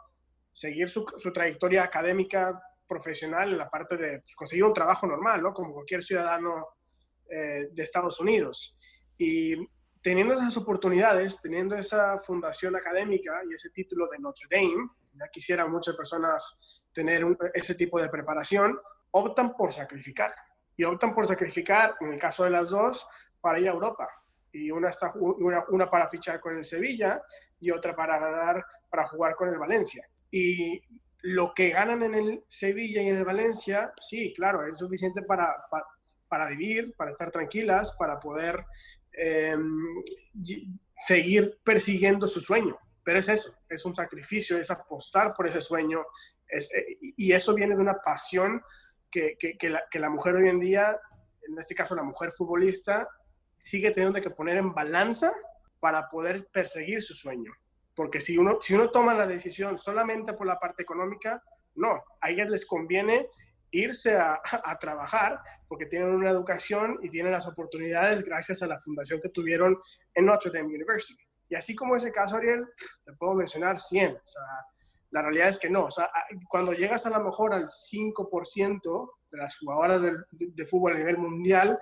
seguir 0.52 0.88
su, 0.88 1.06
su 1.16 1.32
trayectoria 1.32 1.84
académica 1.84 2.60
profesional 2.86 3.50
en 3.52 3.58
la 3.58 3.70
parte 3.70 3.96
de 3.96 4.20
pues, 4.20 4.34
conseguir 4.34 4.64
un 4.64 4.72
trabajo 4.72 5.06
normal, 5.06 5.42
¿no? 5.42 5.52
Como 5.52 5.72
cualquier 5.72 6.02
ciudadano 6.02 6.66
eh, 7.28 7.68
de 7.72 7.82
Estados 7.82 8.20
Unidos. 8.20 8.76
Y 9.16 9.56
teniendo 10.02 10.34
esas 10.34 10.56
oportunidades, 10.56 11.40
teniendo 11.40 11.74
esa 11.74 12.18
fundación 12.20 12.76
académica 12.76 13.40
y 13.48 13.54
ese 13.54 13.70
título 13.70 14.06
de 14.10 14.18
Notre 14.18 14.46
Dame, 14.50 14.88
ya 15.18 15.28
quisieran 15.28 15.70
muchas 15.70 15.96
personas 15.96 16.84
tener 16.92 17.24
ese 17.54 17.74
tipo 17.74 18.00
de 18.00 18.08
preparación, 18.08 18.78
optan 19.10 19.54
por 19.54 19.72
sacrificar 19.72 20.32
y 20.76 20.84
optan 20.84 21.14
por 21.14 21.26
sacrificar, 21.26 21.96
en 22.00 22.12
el 22.12 22.20
caso 22.20 22.44
de 22.44 22.50
las 22.50 22.70
dos, 22.70 23.06
para 23.40 23.58
ir 23.58 23.68
a 23.68 23.72
Europa. 23.72 24.08
Y 24.52 24.70
una, 24.70 24.88
está, 24.88 25.12
una 25.14 25.90
para 25.90 26.08
fichar 26.08 26.40
con 26.40 26.56
el 26.56 26.64
Sevilla 26.64 27.22
y 27.60 27.70
otra 27.70 27.94
para 27.94 28.18
ganar, 28.18 28.64
para 28.88 29.06
jugar 29.06 29.34
con 29.34 29.48
el 29.48 29.58
Valencia. 29.58 30.08
Y 30.30 30.80
lo 31.22 31.52
que 31.54 31.70
ganan 31.70 32.02
en 32.02 32.14
el 32.14 32.44
Sevilla 32.46 33.02
y 33.02 33.08
en 33.08 33.16
el 33.16 33.24
Valencia, 33.24 33.92
sí, 33.96 34.32
claro, 34.34 34.66
es 34.66 34.78
suficiente 34.78 35.22
para, 35.22 35.54
para, 36.28 36.48
vivir, 36.48 36.94
para 36.96 37.10
estar 37.10 37.30
tranquilas, 37.30 37.96
para 37.98 38.20
poder 38.20 38.64
em, 39.12 40.02
seguir 40.96 41.58
persiguiendo 41.64 42.26
su 42.26 42.40
sueño. 42.40 42.78
Pero 43.08 43.20
es 43.20 43.28
eso, 43.30 43.54
es 43.70 43.86
un 43.86 43.94
sacrificio, 43.94 44.58
es 44.58 44.70
apostar 44.70 45.32
por 45.32 45.46
ese 45.46 45.62
sueño, 45.62 46.04
eh, 46.46 46.98
y 47.00 47.32
eso 47.32 47.54
viene 47.54 47.74
de 47.74 47.80
una 47.80 47.94
pasión 48.04 48.60
que, 49.10 49.38
que, 49.38 49.70
la, 49.70 49.82
que 49.90 49.98
la 49.98 50.10
mujer 50.10 50.34
hoy 50.34 50.50
en 50.50 50.60
día, 50.60 50.94
en 51.48 51.58
este 51.58 51.74
caso 51.74 51.94
la 51.94 52.02
mujer 52.02 52.32
futbolista, 52.32 53.08
sigue 53.56 53.92
teniendo 53.92 54.20
que 54.20 54.28
poner 54.28 54.58
en 54.58 54.74
balanza 54.74 55.32
para 55.80 56.10
poder 56.10 56.48
perseguir 56.52 57.00
su 57.00 57.14
sueño. 57.14 57.50
Porque 57.96 58.20
si 58.20 58.36
uno, 58.36 58.58
si 58.60 58.74
uno 58.74 58.90
toma 58.90 59.14
la 59.14 59.26
decisión 59.26 59.78
solamente 59.78 60.34
por 60.34 60.46
la 60.46 60.58
parte 60.58 60.82
económica, 60.82 61.42
no, 61.76 62.04
a 62.20 62.28
ellas 62.28 62.50
les 62.50 62.66
conviene 62.66 63.26
irse 63.70 64.16
a, 64.16 64.38
a, 64.64 64.78
trabajar 64.78 65.40
porque 65.66 65.86
tienen 65.86 66.10
una 66.10 66.28
educación 66.28 66.98
y 67.02 67.08
tienen 67.08 67.32
las 67.32 67.48
oportunidades 67.48 68.22
gracias 68.22 68.62
a 68.62 68.66
la 68.66 68.78
fundación 68.78 69.18
que 69.22 69.30
tuvieron 69.30 69.78
en 70.14 70.26
Notre 70.26 70.50
Dame 70.50 70.74
University. 70.74 71.27
Y 71.48 71.54
así 71.54 71.74
como 71.74 71.96
ese 71.96 72.12
caso, 72.12 72.36
Ariel, 72.36 72.66
te 73.04 73.12
puedo 73.14 73.34
mencionar 73.34 73.78
100. 73.78 74.16
O 74.16 74.20
sea, 74.26 74.42
la 75.10 75.22
realidad 75.22 75.48
es 75.48 75.58
que 75.58 75.70
no. 75.70 75.86
O 75.86 75.90
sea, 75.90 76.10
cuando 76.48 76.72
llegas 76.72 77.06
a 77.06 77.10
lo 77.10 77.20
mejor 77.20 77.54
al 77.54 77.66
5% 77.66 79.10
de 79.30 79.38
las 79.38 79.56
jugadoras 79.58 80.02
de, 80.02 80.12
de, 80.30 80.66
fútbol 80.66 80.94
a 80.94 80.98
nivel 80.98 81.18
mundial, 81.18 81.78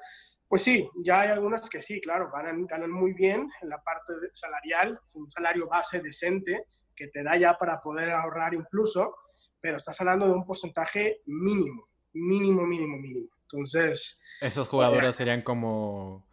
pues 0.49 0.63
sí, 0.63 0.89
ya 1.03 1.23
hay 1.23 1.31
algunas 1.31 1.69
que 1.69 1.81
sí, 1.81 2.01
claro, 2.01 2.31
ganan, 2.33 2.67
ganan 2.67 2.91
muy 2.91 3.13
bien 3.13 3.51
en 3.63 3.69
la 3.69 3.83
parte 3.83 4.13
salarial, 4.33 4.99
un 5.15 5.29
salario 5.29 5.67
base 5.67 6.01
decente 6.01 6.67
que 6.95 7.09
te 7.09 7.23
da 7.23 7.37
ya 7.37 7.55
para 7.55 7.81
poder 7.81 8.11
ahorrar 8.11 8.55
incluso, 8.55 9.17
pero 9.61 9.77
estás 9.77 10.01
hablando 10.01 10.27
de 10.27 10.33
un 10.33 10.45
porcentaje 10.45 11.23
mínimo, 11.27 11.89
mínimo, 12.13 12.63
mínimo, 12.63 12.97
mínimo. 12.97 13.29
Entonces... 13.43 14.21
Esos 14.41 14.69
jugadores 14.69 15.15
eh, 15.15 15.19
serían 15.19 15.43
como 15.43 16.25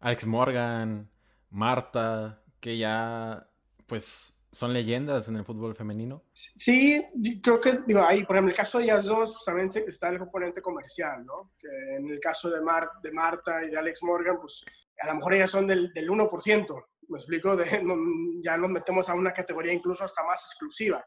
Alex 0.00 0.26
Morgan, 0.26 1.10
Marta, 1.50 2.42
que 2.60 2.78
ya 2.78 3.48
pues 3.86 4.36
son 4.56 4.72
leyendas 4.72 5.28
en 5.28 5.36
el 5.36 5.44
fútbol 5.44 5.76
femenino. 5.76 6.24
Sí, 6.32 7.04
creo 7.42 7.60
que, 7.60 7.80
digo, 7.86 8.02
ahí, 8.02 8.24
por 8.24 8.36
ejemplo, 8.36 8.52
el 8.52 8.56
caso 8.56 8.78
de 8.78 8.84
ellas 8.84 9.04
dos, 9.04 9.32
pues 9.32 9.44
también 9.44 9.70
está 9.86 10.08
el 10.08 10.18
componente 10.18 10.62
comercial, 10.62 11.26
¿no? 11.26 11.52
Que 11.58 11.68
en 11.96 12.06
el 12.06 12.18
caso 12.20 12.48
de, 12.48 12.62
Mar, 12.62 12.88
de 13.02 13.12
Marta 13.12 13.62
y 13.62 13.68
de 13.68 13.76
Alex 13.76 14.02
Morgan, 14.02 14.38
pues 14.40 14.64
a 14.98 15.08
lo 15.08 15.16
mejor 15.16 15.34
ellas 15.34 15.50
son 15.50 15.66
del, 15.66 15.92
del 15.92 16.08
1%, 16.08 16.84
me 17.08 17.18
explico, 17.18 17.54
de, 17.54 17.82
ya 18.42 18.56
nos 18.56 18.70
metemos 18.70 19.08
a 19.10 19.14
una 19.14 19.32
categoría 19.32 19.74
incluso 19.74 20.04
hasta 20.04 20.24
más 20.24 20.40
exclusiva. 20.40 21.06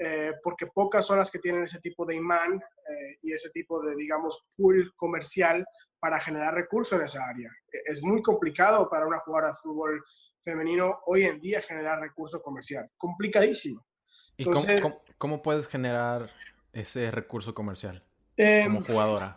Eh, 0.00 0.32
porque 0.44 0.68
pocas 0.68 1.04
son 1.04 1.18
las 1.18 1.28
que 1.28 1.40
tienen 1.40 1.64
ese 1.64 1.80
tipo 1.80 2.06
de 2.06 2.14
imán 2.14 2.54
eh, 2.54 3.18
y 3.20 3.32
ese 3.32 3.50
tipo 3.50 3.82
de, 3.82 3.96
digamos, 3.96 4.46
pool 4.56 4.92
comercial 4.94 5.66
para 5.98 6.20
generar 6.20 6.54
recursos 6.54 6.96
en 6.98 7.04
esa 7.04 7.24
área. 7.24 7.50
E, 7.72 7.92
es 7.92 8.04
muy 8.04 8.22
complicado 8.22 8.88
para 8.88 9.08
una 9.08 9.18
jugadora 9.18 9.48
de 9.48 9.54
fútbol 9.54 10.04
femenino 10.40 11.00
hoy 11.06 11.24
en 11.24 11.40
día 11.40 11.60
generar 11.60 12.00
recurso 12.00 12.40
comercial. 12.40 12.88
Complicadísimo. 12.96 13.84
¿Y 14.36 14.44
cómo, 15.18 15.42
puedes 15.42 15.66
generar 15.66 16.30
ese 16.72 17.10
recurso 17.10 17.52
comercial 17.52 18.04
como 18.36 18.78
em, 18.78 18.84
jugadora? 18.84 19.36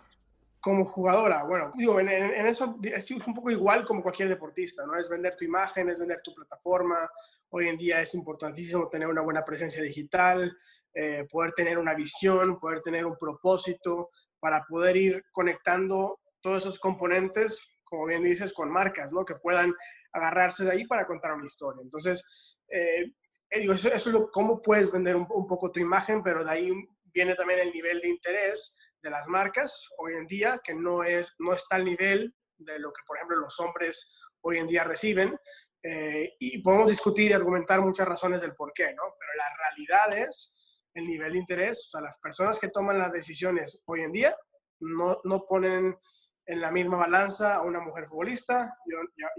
Como 0.62 0.86
jugadora, 0.86 1.44
bueno, 1.44 1.72
digo, 1.76 2.00
en, 2.00 2.08
eso 2.46 2.78
es 2.84 3.10
un 3.10 3.34
poco 3.34 3.50
igual 3.50 3.84
como 3.84 4.04
cualquier 4.04 4.30
deportista, 4.30 4.86
¿no? 4.86 4.96
Es 4.96 5.10
vender 5.10 5.36
tu 5.36 5.44
imagen, 5.44 5.90
es 5.90 6.00
vender 6.00 6.22
tu 6.24 6.36
plataforma. 6.36 7.10
Hoy 7.50 7.68
en 7.68 7.78
día 7.78 8.00
es 8.00 8.14
importantísimo 8.14 8.88
tener 8.88 9.08
una 9.08 9.22
buena 9.22 9.44
presencia 9.44 9.82
digital, 9.82 10.56
eh, 10.94 11.26
poder 11.32 11.54
tener 11.54 11.80
una 11.80 11.96
visión, 11.96 12.60
poder 12.60 12.82
tener 12.82 13.08
un 13.08 13.18
propósito 13.18 14.12
para 14.40 14.64
poder 14.70 14.98
ir 14.98 15.24
conectando 15.32 16.20
todos 16.42 16.64
esos 16.64 16.80
componentes, 16.80 17.66
como 17.84 18.06
bien 18.06 18.22
dices, 18.22 18.54
con 18.54 18.70
marcas, 18.70 19.12
¿no? 19.12 19.26
Que 19.26 19.36
puedan 19.36 19.74
agarrarse 20.14 20.64
de 20.64 20.72
ahí 20.74 20.86
para 20.86 21.08
contar 21.08 21.34
una 21.34 21.46
historia. 21.46 21.82
Entonces, 21.82 22.24
eh, 22.70 23.12
eh, 23.50 23.60
digo, 23.60 23.74
eso, 23.74 23.92
es 23.92 24.06
lo, 24.06 24.30
cómo 24.30 24.62
puedes 24.62 24.92
vender 24.92 25.16
un, 25.16 25.26
un 25.28 25.48
poco 25.48 25.72
tu 25.72 25.80
imagen, 25.80 26.22
pero 26.22 26.44
de 26.44 26.52
ahí 26.52 26.72
viene 27.06 27.34
también 27.34 27.62
el 27.62 27.72
nivel 27.72 28.00
de 28.00 28.10
interés 28.10 28.76
de 29.02 29.10
las 29.10 29.28
marcas 29.28 29.90
hoy 29.98 30.14
en 30.14 30.28
día, 30.28 30.60
que 30.64 30.74
no, 30.74 31.04
es, 31.04 31.36
no 31.40 31.54
está 31.54 31.76
al 31.76 31.86
nivel 31.86 32.34
de 32.58 32.80
lo 32.80 32.92
que, 32.92 33.02
por 33.06 33.18
ejemplo, 33.18 33.38
los 33.38 33.60
hombres 33.60 34.12
hoy 34.42 34.58
en 34.58 34.68
día 34.68 34.84
reciben. 34.84 35.38
Eh, 35.84 36.36
y 36.40 36.62
podemos 36.62 36.90
discutir 36.90 37.32
y 37.32 37.34
argumentar 37.34 37.82
muchas 37.82 38.08
razones 38.08 38.42
del 38.42 38.54
por 38.54 38.72
qué, 38.74 38.94
¿no? 38.94 39.04
Pero 39.18 39.32
la 39.36 39.56
realidad 39.58 40.28
es 40.28 40.54
el 40.94 41.06
nivel 41.06 41.34
de 41.34 41.40
interés. 41.40 41.88
O 41.88 41.92
sea, 41.92 42.02
las 42.02 42.20
personas 42.20 42.60
que 42.60 42.70
toman 42.70 43.00
las 43.00 43.14
decisiones 43.14 43.82
hoy 43.86 44.02
en 44.02 44.12
día 44.12 44.38
no, 44.80 45.20
no 45.24 45.46
ponen 45.46 45.98
en 46.46 46.62
la 46.62 46.72
misma 46.72 46.98
balanza 46.98 47.56
a 47.56 47.62
una 47.62 47.80
mujer 47.80 48.08
futbolista 48.08 48.76
y 48.86 48.94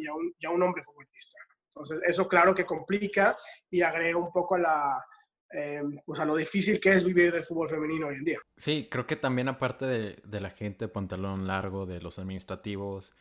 a, 0.07 0.15
un, 0.15 0.35
y 0.39 0.47
a 0.47 0.51
un 0.51 0.63
hombre 0.63 0.83
futbolista. 0.83 1.39
Entonces, 1.67 2.01
eso 2.05 2.29
claro 2.29 2.55
que 2.55 2.67
complica 2.67 3.37
y 3.71 3.83
agrega 3.83 4.19
un 4.19 4.31
poco 4.31 4.57
a 4.57 4.59
la, 4.59 5.07
eh, 5.53 5.83
pues 6.05 6.21
a 6.21 6.25
lo 6.25 6.37
difícil 6.37 6.81
que 6.81 6.91
es 6.91 7.05
vivir 7.05 7.33
del 7.33 7.45
fútbol 7.45 7.69
femenino 7.69 8.09
hoy 8.09 8.17
en 8.17 8.25
día. 8.25 8.39
Sí, 8.57 8.89
creo 8.91 9.07
que 9.07 9.17
también 9.17 9.49
aparte 9.49 9.87
de, 9.87 10.19
de 10.25 10.41
la 10.41 10.51
gente 10.51 10.89
pantalón 10.89 11.47
largo, 11.47 11.87
de 11.87 12.01
los 12.01 12.19
administrativos, 12.19 13.15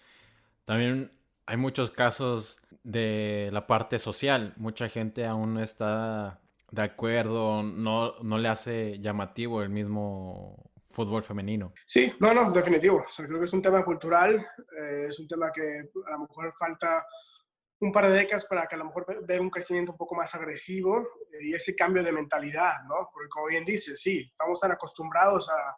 también 0.65 1.11
hay 1.45 1.57
muchos 1.57 1.91
casos 1.91 2.61
de 2.83 3.49
la 3.51 3.67
parte 3.67 3.99
social. 3.99 4.53
Mucha 4.57 4.89
gente 4.89 5.25
aún 5.25 5.53
no 5.55 5.61
está 5.61 6.39
de 6.71 6.81
acuerdo, 6.81 7.63
no, 7.63 8.17
no 8.21 8.37
le 8.37 8.47
hace 8.47 8.99
llamativo 8.99 9.61
el 9.61 9.69
mismo 9.69 10.71
fútbol 10.85 11.23
femenino. 11.23 11.73
Sí, 11.85 12.13
no, 12.19 12.33
no, 12.33 12.51
definitivo. 12.51 13.03
creo 13.15 13.39
que 13.39 13.45
es 13.45 13.53
un 13.53 13.61
tema 13.61 13.83
cultural, 13.83 14.35
eh, 14.35 15.07
es 15.09 15.19
un 15.19 15.27
tema 15.27 15.51
que 15.51 15.61
a 16.07 16.11
lo 16.11 16.19
mejor 16.19 16.53
falta 16.57 17.05
un 17.81 17.91
par 17.91 18.07
de 18.07 18.17
décadas 18.17 18.45
para 18.45 18.67
que 18.67 18.75
a 18.75 18.77
lo 18.77 18.85
mejor 18.85 19.25
ver 19.25 19.41
un 19.41 19.49
crecimiento 19.49 19.91
un 19.91 19.97
poco 19.97 20.15
más 20.15 20.33
agresivo 20.35 20.99
eh, 20.99 21.47
y 21.47 21.53
ese 21.53 21.75
cambio 21.75 22.03
de 22.03 22.11
mentalidad, 22.11 22.83
¿no? 22.87 23.09
Porque 23.11 23.27
como 23.27 23.47
bien 23.47 23.65
dices, 23.65 23.99
sí, 23.99 24.19
estamos 24.19 24.59
tan 24.59 24.71
acostumbrados 24.71 25.49
a, 25.49 25.75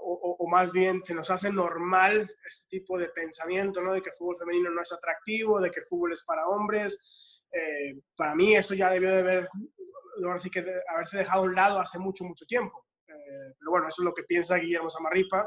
o, 0.00 0.46
más 0.48 0.70
bien 0.70 1.02
se 1.02 1.14
nos 1.14 1.28
hace 1.30 1.50
normal 1.50 2.30
este 2.46 2.68
tipo 2.68 2.96
de 2.98 3.08
pensamiento, 3.08 3.80
¿no? 3.80 3.92
De 3.92 4.02
que 4.02 4.12
fútbol 4.12 4.36
femenino 4.36 4.70
no 4.70 4.82
es 4.82 4.92
atractivo, 4.92 5.60
de 5.60 5.70
que 5.70 5.80
el 5.80 5.86
fútbol 5.86 6.12
es 6.12 6.22
para 6.22 6.46
hombres. 6.46 7.42
Eh, 7.50 8.00
para 8.16 8.34
mí 8.34 8.54
eso 8.54 8.74
ya 8.74 8.90
debió 8.90 9.10
de 9.10 9.18
haber, 9.18 9.48
ahora 10.24 10.38
sí 10.38 10.50
que 10.50 10.62
haberse 10.88 11.18
dejado 11.18 11.42
a 11.42 11.44
un 11.44 11.54
lado 11.54 11.80
hace 11.80 11.98
mucho, 11.98 12.24
mucho 12.24 12.46
tiempo. 12.46 12.83
Pero 13.58 13.70
bueno, 13.70 13.88
eso 13.88 14.02
es 14.02 14.04
lo 14.04 14.14
que 14.14 14.22
piensa 14.24 14.56
Guillermo 14.56 14.90
Samarripa 14.90 15.46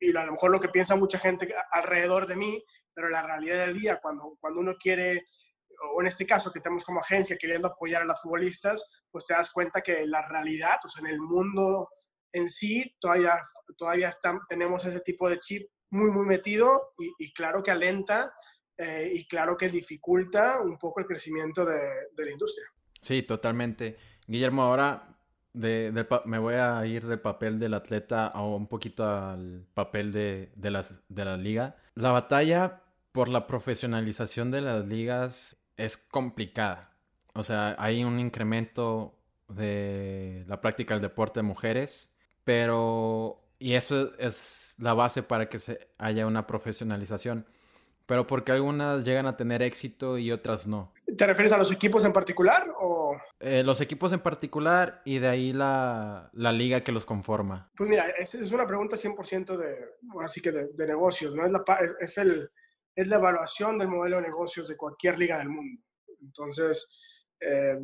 y 0.00 0.16
a 0.16 0.24
lo 0.24 0.32
mejor 0.32 0.50
lo 0.50 0.60
que 0.60 0.68
piensa 0.68 0.96
mucha 0.96 1.18
gente 1.18 1.52
alrededor 1.72 2.26
de 2.26 2.36
mí, 2.36 2.62
pero 2.94 3.08
la 3.08 3.22
realidad 3.22 3.66
del 3.66 3.78
día, 3.78 3.98
cuando, 4.00 4.36
cuando 4.40 4.60
uno 4.60 4.74
quiere, 4.78 5.24
o 5.94 6.00
en 6.00 6.06
este 6.06 6.26
caso 6.26 6.52
que 6.52 6.60
tenemos 6.60 6.84
como 6.84 7.00
agencia 7.00 7.36
queriendo 7.38 7.68
apoyar 7.68 8.02
a 8.02 8.06
las 8.06 8.22
futbolistas, 8.22 8.88
pues 9.10 9.24
te 9.24 9.34
das 9.34 9.52
cuenta 9.52 9.80
que 9.80 10.06
la 10.06 10.26
realidad, 10.28 10.78
o 10.84 10.88
sea, 10.88 11.00
en 11.00 11.12
el 11.12 11.20
mundo 11.20 11.88
en 12.32 12.48
sí, 12.48 12.94
todavía, 13.00 13.40
todavía 13.76 14.10
tenemos 14.48 14.84
ese 14.84 15.00
tipo 15.00 15.28
de 15.28 15.38
chip 15.38 15.68
muy, 15.90 16.10
muy 16.10 16.26
metido 16.26 16.92
y, 17.18 17.32
claro 17.32 17.62
que 17.62 17.70
alenta 17.70 18.32
eh, 18.76 19.10
y 19.12 19.26
claro 19.26 19.56
que 19.56 19.68
dificulta 19.68 20.60
un 20.60 20.76
poco 20.76 21.00
el 21.00 21.06
crecimiento 21.06 21.64
de 21.64 22.24
la 22.24 22.30
industria. 22.30 22.66
Sí, 23.00 23.22
totalmente. 23.22 23.96
Guillermo, 24.26 24.62
ahora 24.62 25.17
de, 25.52 26.06
me 26.24 26.38
voy 26.38 26.54
a 26.54 26.84
ir 26.86 27.06
del 27.06 27.20
papel 27.20 27.58
del 27.58 27.74
atleta 27.74 28.26
a 28.26 28.42
un 28.42 28.66
poquito 28.66 29.08
al 29.08 29.66
papel 29.74 30.12
de, 30.12 30.52
de, 30.54 30.70
las, 30.70 30.94
de 31.08 31.24
la 31.24 31.36
liga. 31.36 31.76
La 31.94 32.10
batalla 32.10 32.82
por 33.12 33.28
la 33.28 33.46
profesionalización 33.46 34.50
de 34.50 34.60
las 34.60 34.86
ligas 34.86 35.56
es 35.76 35.96
complicada. 35.96 36.92
O 37.34 37.42
sea, 37.42 37.76
hay 37.78 38.04
un 38.04 38.18
incremento 38.18 39.18
de 39.48 40.44
la 40.46 40.60
práctica 40.60 40.94
del 40.94 41.02
deporte 41.02 41.40
de 41.40 41.44
mujeres, 41.44 42.12
pero... 42.44 43.44
Y 43.60 43.74
eso 43.74 44.16
es 44.18 44.76
la 44.78 44.94
base 44.94 45.24
para 45.24 45.48
que 45.48 45.58
se 45.58 45.88
haya 45.98 46.26
una 46.28 46.46
profesionalización 46.46 47.44
pero 48.08 48.26
porque 48.26 48.52
algunas 48.52 49.04
llegan 49.04 49.26
a 49.26 49.36
tener 49.36 49.60
éxito 49.60 50.16
y 50.16 50.32
otras 50.32 50.66
no. 50.66 50.94
¿Te 51.14 51.26
refieres 51.26 51.52
a 51.52 51.58
los 51.58 51.70
equipos 51.70 52.06
en 52.06 52.14
particular 52.14 52.74
o...? 52.80 53.14
Eh, 53.38 53.62
los 53.62 53.82
equipos 53.82 54.14
en 54.14 54.20
particular 54.20 55.02
y 55.04 55.18
de 55.18 55.28
ahí 55.28 55.52
la, 55.52 56.30
la 56.32 56.50
liga 56.50 56.82
que 56.82 56.90
los 56.90 57.04
conforma. 57.04 57.70
Pues 57.76 57.90
mira, 57.90 58.08
es, 58.08 58.34
es 58.34 58.50
una 58.52 58.66
pregunta 58.66 58.96
100% 58.96 59.58
de, 59.58 59.76
así 60.24 60.40
que 60.40 60.50
de, 60.50 60.68
de, 60.72 60.86
negocios, 60.86 61.34
¿no? 61.34 61.44
Es 61.44 61.52
la, 61.52 61.62
es, 61.82 61.96
es, 62.00 62.16
el, 62.16 62.50
es 62.96 63.08
la 63.08 63.16
evaluación 63.16 63.76
del 63.76 63.88
modelo 63.88 64.16
de 64.16 64.22
negocios 64.22 64.68
de 64.68 64.76
cualquier 64.78 65.18
liga 65.18 65.36
del 65.36 65.50
mundo. 65.50 65.82
Entonces, 66.22 66.88
eh, 67.38 67.76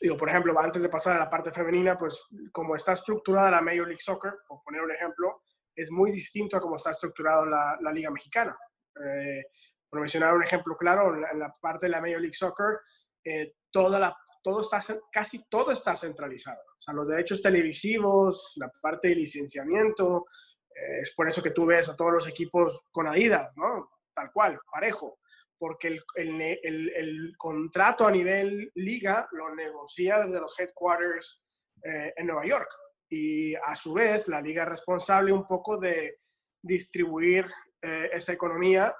digo, 0.00 0.16
por 0.16 0.30
ejemplo, 0.30 0.58
antes 0.58 0.80
de 0.80 0.88
pasar 0.88 1.14
a 1.16 1.18
la 1.18 1.28
parte 1.28 1.52
femenina, 1.52 1.98
pues 1.98 2.24
como 2.52 2.74
está 2.74 2.94
estructurada 2.94 3.50
la 3.50 3.60
Major 3.60 3.86
League 3.86 4.00
Soccer, 4.00 4.32
por 4.48 4.62
poner 4.62 4.80
un 4.80 4.92
ejemplo, 4.92 5.42
es 5.76 5.90
muy 5.90 6.10
distinto 6.10 6.56
a 6.56 6.60
cómo 6.60 6.76
está 6.76 6.90
estructurada 6.90 7.44
la, 7.44 7.78
la 7.82 7.92
Liga 7.92 8.10
Mexicana. 8.10 8.56
Eh, 9.04 9.44
por 9.88 10.00
mencionar 10.00 10.34
un 10.34 10.42
ejemplo 10.42 10.76
claro, 10.76 11.14
en 11.14 11.38
la, 11.38 11.54
parte 11.60 11.86
de 11.86 11.90
la 11.90 12.00
Major 12.00 12.20
League 12.20 12.34
Soccer, 12.34 12.78
eh, 13.24 13.54
toda 13.70 14.00
la, 14.00 14.16
todo 14.42 14.62
está, 14.62 14.80
casi 15.12 15.44
todo 15.48 15.70
está 15.70 15.94
centralizado. 15.94 16.60
O 16.60 16.80
sea, 16.80 16.94
los 16.94 17.08
derechos 17.08 17.42
televisivos, 17.42 18.54
la 18.56 18.70
parte 18.80 19.08
de 19.08 19.16
licenciamiento, 19.16 20.26
eh, 20.74 21.00
es 21.02 21.14
por 21.14 21.28
eso 21.28 21.42
que 21.42 21.50
tú 21.50 21.66
ves 21.66 21.88
a 21.88 21.96
todos 21.96 22.12
los 22.12 22.28
equipos 22.28 22.86
con 22.90 23.06
Adidas, 23.06 23.56
¿no? 23.56 23.90
tal 24.14 24.30
cual, 24.32 24.58
parejo, 24.70 25.18
porque 25.58 25.88
el, 25.88 26.02
el, 26.14 26.90
el, 26.94 27.34
contrato 27.36 28.06
a 28.06 28.10
nivel 28.10 28.70
liga 28.74 29.28
lo 29.32 29.54
negocia 29.54 30.20
desde 30.20 30.40
los 30.40 30.58
headquarters 30.58 31.42
eh, 31.84 32.12
en 32.16 32.26
Nueva 32.26 32.46
York. 32.46 32.68
Y 33.08 33.54
a 33.54 33.74
su 33.76 33.92
vez, 33.92 34.28
la 34.28 34.40
liga 34.40 34.62
es 34.62 34.68
responsable 34.70 35.32
un 35.32 35.46
poco 35.46 35.76
de 35.76 36.16
distribuir 36.62 37.46
eh, 37.82 38.10
esa 38.12 38.32
economía 38.32 38.94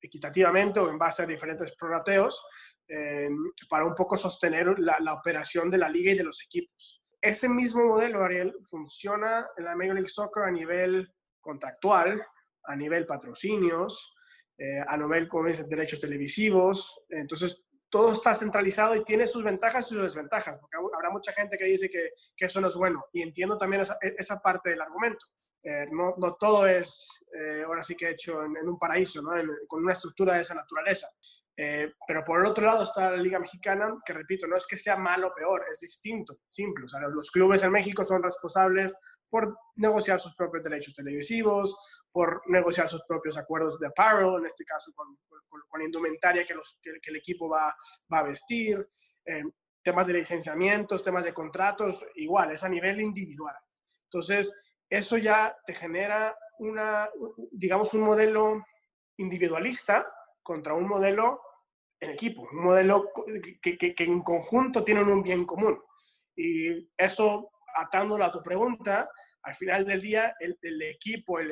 equitativamente 0.00 0.78
o 0.80 0.90
en 0.90 0.98
base 0.98 1.22
a 1.22 1.26
diferentes 1.26 1.74
prorrateos 1.76 2.44
eh, 2.86 3.28
para 3.68 3.84
un 3.84 3.94
poco 3.94 4.16
sostener 4.16 4.78
la, 4.78 5.12
operación 5.12 5.70
de 5.70 5.78
la 5.78 5.88
liga 5.88 6.12
y 6.12 6.16
de 6.16 6.24
los 6.24 6.42
equipos. 6.42 7.02
Ese 7.20 7.48
mismo 7.48 7.84
modelo, 7.84 8.22
Ariel, 8.22 8.54
funciona 8.68 9.48
en 9.56 9.64
la 9.64 9.74
Major 9.74 9.94
League 9.94 10.08
Soccer 10.08 10.44
a 10.44 10.50
nivel 10.50 11.12
contractual, 11.40 12.22
a 12.64 12.76
nivel 12.76 13.06
patrocinios, 13.06 14.12
eh, 14.56 14.80
a 14.86 14.96
nivel, 14.96 15.28
como 15.28 15.48
dicen, 15.48 15.68
derechos 15.68 15.98
televisivos. 15.98 17.00
Entonces, 17.08 17.64
todo 17.88 18.12
está 18.12 18.34
centralizado 18.34 18.94
y 18.94 19.04
tiene 19.04 19.26
sus 19.26 19.42
ventajas 19.42 19.86
y 19.86 19.94
sus 19.94 20.02
desventajas, 20.02 20.58
porque 20.60 20.76
habrá 20.94 21.10
mucha 21.10 21.32
gente 21.32 21.56
que 21.56 21.64
dice 21.64 21.88
que, 21.88 22.10
eso 22.36 22.60
no 22.60 22.68
es 22.68 22.76
bueno. 22.76 23.04
Y 23.12 23.22
entiendo 23.22 23.56
también 23.56 23.82
esa, 23.82 23.96
esa 24.00 24.38
parte 24.38 24.70
del 24.70 24.82
argumento. 24.82 25.26
Eh, 25.62 25.86
no, 25.90 26.14
no, 26.18 26.36
todo 26.36 26.66
es 26.66 27.08
eh, 27.34 27.62
ahora 27.64 27.82
sí 27.82 27.96
que 27.96 28.10
hecho 28.10 28.42
en, 28.44 28.56
un 28.68 28.78
paraíso, 28.78 29.20
¿no? 29.20 29.30
con 29.66 29.82
una 29.82 29.92
estructura 29.92 30.34
de 30.34 30.42
esa 30.42 30.54
naturaleza. 30.54 31.08
Eh, 31.56 31.92
pero 32.06 32.22
por 32.22 32.38
el 32.40 32.46
otro 32.46 32.64
lado 32.64 32.84
está 32.84 33.10
la 33.10 33.16
Liga 33.16 33.40
Mexicana, 33.40 33.92
que 34.06 34.12
repito, 34.12 34.46
no 34.46 34.56
es 34.56 34.64
que 34.64 34.76
sea 34.76 34.96
malo 34.96 35.28
o 35.28 35.34
peor, 35.34 35.64
es 35.68 35.80
distinto, 35.80 36.38
simple. 36.48 36.84
O 36.84 36.88
sea, 36.88 37.00
los 37.08 37.30
clubes 37.32 37.64
en 37.64 37.72
México 37.72 38.04
son 38.04 38.22
responsables 38.22 38.96
por 39.28 39.58
negociar 39.74 40.20
sus 40.20 40.36
propios 40.36 40.62
derechos 40.62 40.94
televisivos, 40.94 41.76
por 42.12 42.42
negociar 42.46 42.88
sus 42.88 43.02
propios 43.08 43.36
acuerdos 43.36 43.78
de 43.80 43.88
apparel, 43.88 44.36
en 44.38 44.46
este 44.46 44.64
caso 44.64 44.92
con, 44.94 45.18
con, 45.26 45.60
con 45.68 45.82
indumentaria 45.82 46.44
que, 46.44 46.54
los, 46.54 46.78
que, 46.80 46.92
que, 47.02 47.10
el 47.10 47.16
equipo 47.16 47.48
va, 47.48 47.74
va 48.12 48.20
a 48.20 48.22
vestir, 48.22 48.88
temas 49.82 50.06
de 50.06 50.12
licenciamientos, 50.12 51.02
temas 51.02 51.24
de 51.24 51.34
contratos, 51.34 52.04
igual, 52.14 52.52
es 52.52 52.62
a 52.62 52.68
nivel 52.68 53.00
individual. 53.00 53.56
Entonces, 54.04 54.54
eso 54.90 55.18
ya 55.18 55.56
te 55.64 55.74
genera 55.74 56.36
una, 56.58 57.08
digamos, 57.52 57.94
un 57.94 58.02
modelo 58.02 58.64
individualista 59.18 60.04
contra 60.42 60.74
un 60.74 60.88
modelo 60.88 61.40
en 62.00 62.10
equipo, 62.10 62.48
un 62.52 62.64
modelo 62.64 63.10
que, 63.60 63.94
en 63.98 64.22
conjunto 64.22 64.84
tienen 64.84 65.08
un 65.08 65.22
bien 65.22 65.44
común. 65.44 65.80
Y 66.36 66.88
eso, 66.96 67.50
atándolo 67.76 68.24
a 68.24 68.30
tu 68.30 68.40
pregunta, 68.42 69.08
al 69.42 69.54
final 69.54 69.84
del 69.84 70.00
día, 70.00 70.34
el, 70.40 70.82
equipo, 70.82 71.38
el, 71.40 71.50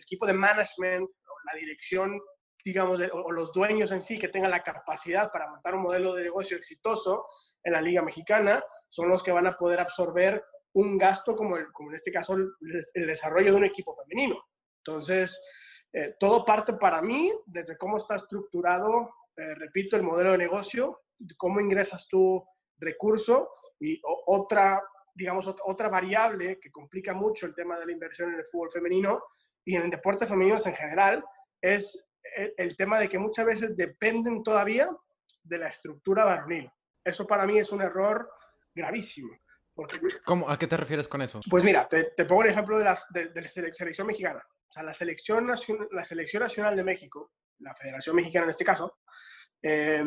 equipo 0.00 0.26
de 0.26 0.32
management, 0.32 1.08
la 1.52 1.58
dirección, 1.58 2.20
digamos, 2.64 3.00
o 3.12 3.32
los 3.32 3.52
dueños 3.52 3.90
en 3.92 4.00
sí 4.00 4.18
que 4.18 4.28
tengan 4.28 4.50
la 4.50 4.62
capacidad 4.62 5.30
para 5.32 5.50
montar 5.50 5.74
un 5.74 5.82
modelo 5.82 6.14
de 6.14 6.24
negocio 6.24 6.56
exitoso 6.56 7.26
en 7.64 7.72
la 7.72 7.80
Liga 7.80 8.02
Mexicana, 8.02 8.62
son 8.88 9.08
los 9.08 9.22
que 9.22 9.32
van 9.32 9.46
a 9.46 9.56
poder 9.56 9.80
absorber 9.80 10.44
un 10.74 10.96
gasto 10.98 11.34
como, 11.34 11.56
el, 11.56 11.72
como 11.72 11.90
en 11.90 11.96
este 11.96 12.12
caso 12.12 12.34
el, 12.34 12.50
el, 12.94 13.06
desarrollo 13.06 13.52
de 13.52 13.58
un 13.58 13.64
equipo 13.64 13.94
femenino. 13.96 14.42
Entonces, 14.78 15.40
eh, 15.92 16.14
todo 16.18 16.44
parte 16.44 16.74
para 16.74 17.02
mí 17.02 17.32
desde 17.46 17.76
cómo 17.76 17.96
está 17.96 18.14
estructurado, 18.14 19.10
eh, 19.36 19.54
repito, 19.56 19.96
el 19.96 20.02
modelo 20.02 20.32
de 20.32 20.38
negocio, 20.38 21.02
cómo 21.36 21.60
ingresas 21.60 22.08
tu 22.08 22.44
recurso 22.78 23.50
y 23.78 24.00
otra, 24.26 24.82
digamos, 25.14 25.52
otra 25.64 25.88
variable 25.88 26.58
que 26.60 26.70
complica 26.70 27.12
mucho 27.12 27.46
el 27.46 27.54
tema 27.54 27.78
de 27.78 27.86
la 27.86 27.92
inversión 27.92 28.32
en 28.32 28.38
el 28.38 28.46
fútbol 28.46 28.70
femenino 28.70 29.22
y 29.64 29.76
en 29.76 29.82
el 29.82 29.90
deporte 29.90 30.26
femenino 30.26 30.56
en 30.64 30.74
general 30.74 31.24
es 31.60 31.98
el, 32.36 32.54
el 32.56 32.76
tema 32.76 32.98
de 32.98 33.08
que 33.08 33.18
muchas 33.18 33.44
veces 33.44 33.76
dependen 33.76 34.42
todavía 34.42 34.88
de 35.42 35.58
la 35.58 35.68
estructura 35.68 36.24
varonil. 36.24 36.70
Eso 37.04 37.26
para 37.26 37.46
mí 37.46 37.58
es 37.58 37.72
un 37.72 37.82
error 37.82 38.30
gravísimo. 38.74 39.34
¿Cómo? 40.24 40.48
¿A 40.48 40.58
qué 40.58 40.66
te 40.66 40.76
refieres 40.76 41.08
con 41.08 41.22
eso? 41.22 41.40
Pues 41.48 41.64
mira, 41.64 41.88
te, 41.88 42.12
te 42.16 42.24
pongo 42.24 42.42
el 42.42 42.50
ejemplo 42.50 42.78
de, 42.78 42.84
las, 42.84 43.06
de, 43.10 43.28
de, 43.28 43.42
la 43.42 43.48
selección 43.48 44.06
mexicana. 44.06 44.42
O 44.46 44.72
sea, 44.72 44.82
la 44.82 44.92
selección, 44.92 45.46
la 45.90 46.04
selección 46.04 46.42
nacional 46.42 46.76
de 46.76 46.84
México, 46.84 47.32
la 47.58 47.74
Federación 47.74 48.16
Mexicana 48.16 48.44
en 48.44 48.50
este 48.50 48.64
caso, 48.64 48.98
eh, 49.62 50.04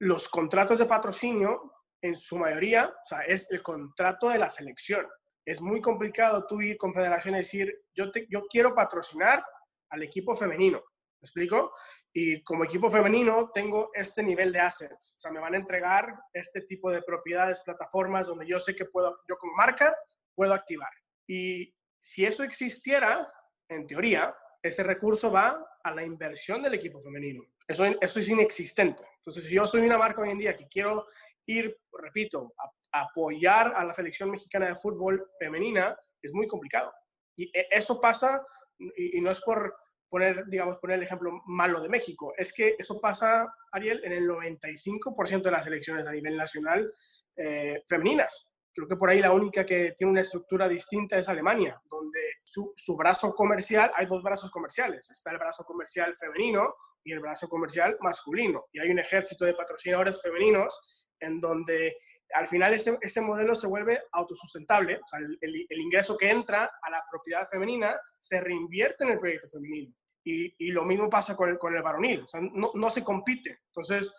los 0.00 0.28
contratos 0.28 0.78
de 0.78 0.86
patrocinio, 0.86 1.72
en 2.02 2.16
su 2.16 2.38
mayoría, 2.38 2.86
o 2.86 3.04
sea, 3.04 3.20
es 3.20 3.46
el 3.50 3.62
contrato 3.62 4.30
de 4.30 4.38
la 4.38 4.48
selección. 4.48 5.06
Es 5.44 5.60
muy 5.60 5.80
complicado 5.80 6.46
tú 6.46 6.60
ir 6.60 6.76
con 6.76 6.94
federación 6.94 7.34
y 7.34 7.38
decir, 7.38 7.72
yo, 7.94 8.10
te, 8.10 8.26
yo 8.30 8.42
quiero 8.48 8.74
patrocinar 8.74 9.44
al 9.90 10.02
equipo 10.02 10.34
femenino. 10.34 10.82
¿Me 11.20 11.26
explico? 11.26 11.74
Y 12.14 12.42
como 12.42 12.64
equipo 12.64 12.90
femenino 12.90 13.50
tengo 13.52 13.90
este 13.92 14.22
nivel 14.22 14.52
de 14.52 14.60
assets. 14.60 15.16
O 15.18 15.20
sea, 15.20 15.30
me 15.30 15.40
van 15.40 15.52
a 15.52 15.58
entregar 15.58 16.06
este 16.32 16.62
tipo 16.62 16.90
de 16.90 17.02
propiedades, 17.02 17.60
plataformas 17.60 18.26
donde 18.26 18.46
yo 18.46 18.58
sé 18.58 18.74
que 18.74 18.86
puedo, 18.86 19.20
yo 19.28 19.36
como 19.36 19.52
marca, 19.54 19.94
puedo 20.34 20.54
activar. 20.54 20.90
Y 21.26 21.74
si 21.98 22.24
eso 22.24 22.42
existiera, 22.42 23.30
en 23.68 23.86
teoría, 23.86 24.34
ese 24.62 24.82
recurso 24.82 25.30
va 25.30 25.78
a 25.82 25.94
la 25.94 26.02
inversión 26.02 26.62
del 26.62 26.74
equipo 26.74 27.02
femenino. 27.02 27.44
Eso, 27.68 27.84
eso 27.84 28.20
es 28.20 28.28
inexistente. 28.28 29.04
Entonces, 29.16 29.44
si 29.44 29.54
yo 29.54 29.66
soy 29.66 29.82
una 29.82 29.98
marca 29.98 30.22
hoy 30.22 30.30
en 30.30 30.38
día 30.38 30.56
que 30.56 30.68
quiero 30.68 31.06
ir, 31.46 31.78
repito, 31.92 32.54
a, 32.58 33.02
apoyar 33.02 33.74
a 33.76 33.84
la 33.84 33.92
selección 33.92 34.30
mexicana 34.30 34.68
de 34.68 34.74
fútbol 34.74 35.30
femenina, 35.38 35.96
es 36.22 36.32
muy 36.32 36.46
complicado. 36.46 36.92
Y 37.36 37.44
e, 37.56 37.68
eso 37.70 38.00
pasa, 38.00 38.42
y 38.78 39.20
no 39.20 39.30
es 39.30 39.40
por 39.42 39.76
poner, 40.10 40.44
digamos, 40.46 40.78
poner 40.78 40.98
el 40.98 41.04
ejemplo 41.04 41.40
malo 41.46 41.80
de 41.80 41.88
México. 41.88 42.34
Es 42.36 42.52
que 42.52 42.74
eso 42.78 43.00
pasa, 43.00 43.46
Ariel, 43.72 44.04
en 44.04 44.12
el 44.12 44.28
95% 44.28 45.42
de 45.42 45.50
las 45.50 45.66
elecciones 45.66 46.06
a 46.06 46.12
nivel 46.12 46.36
nacional 46.36 46.92
eh, 47.36 47.82
femeninas. 47.88 48.48
Creo 48.74 48.86
que 48.86 48.96
por 48.96 49.10
ahí 49.10 49.20
la 49.20 49.32
única 49.32 49.64
que 49.64 49.94
tiene 49.96 50.12
una 50.12 50.20
estructura 50.20 50.68
distinta 50.68 51.18
es 51.18 51.28
Alemania, 51.28 51.80
donde 51.88 52.20
su, 52.44 52.72
su, 52.76 52.96
brazo 52.96 53.34
comercial, 53.34 53.90
hay 53.96 54.06
dos 54.06 54.22
brazos 54.22 54.50
comerciales. 54.50 55.10
Está 55.10 55.30
el 55.30 55.38
brazo 55.38 55.64
comercial 55.64 56.14
femenino 56.16 56.74
y 57.04 57.12
el 57.12 57.20
brazo 57.20 57.48
comercial 57.48 57.96
masculino. 58.00 58.66
Y 58.72 58.80
hay 58.80 58.90
un 58.90 58.98
ejército 58.98 59.44
de 59.44 59.54
patrocinadores 59.54 60.20
femeninos 60.22 61.08
en 61.20 61.40
donde 61.40 61.96
al 62.34 62.46
final 62.46 62.72
ese, 62.74 62.96
ese 63.00 63.20
modelo 63.20 63.54
se 63.54 63.66
vuelve 63.66 64.02
autosustentable. 64.12 64.96
O 64.96 65.06
sea, 65.06 65.18
el, 65.20 65.38
el, 65.40 65.66
el, 65.68 65.80
ingreso 65.80 66.16
que 66.16 66.30
entra 66.30 66.70
a 66.82 66.90
la 66.90 67.02
propiedad 67.10 67.46
femenina 67.48 67.98
se 68.18 68.40
reinvierte 68.40 69.04
en 69.04 69.10
el 69.10 69.18
proyecto 69.18 69.48
femenino. 69.48 69.94
Y, 70.22 70.70
lo 70.72 70.84
mismo 70.84 71.08
pasa 71.08 71.34
con 71.34 71.48
el, 71.48 71.58
con 71.58 71.74
el 71.74 71.82
varonil, 71.82 72.26
no, 72.52 72.70
no 72.74 72.90
se 72.90 73.02
compite. 73.02 73.60
Entonces, 73.66 74.14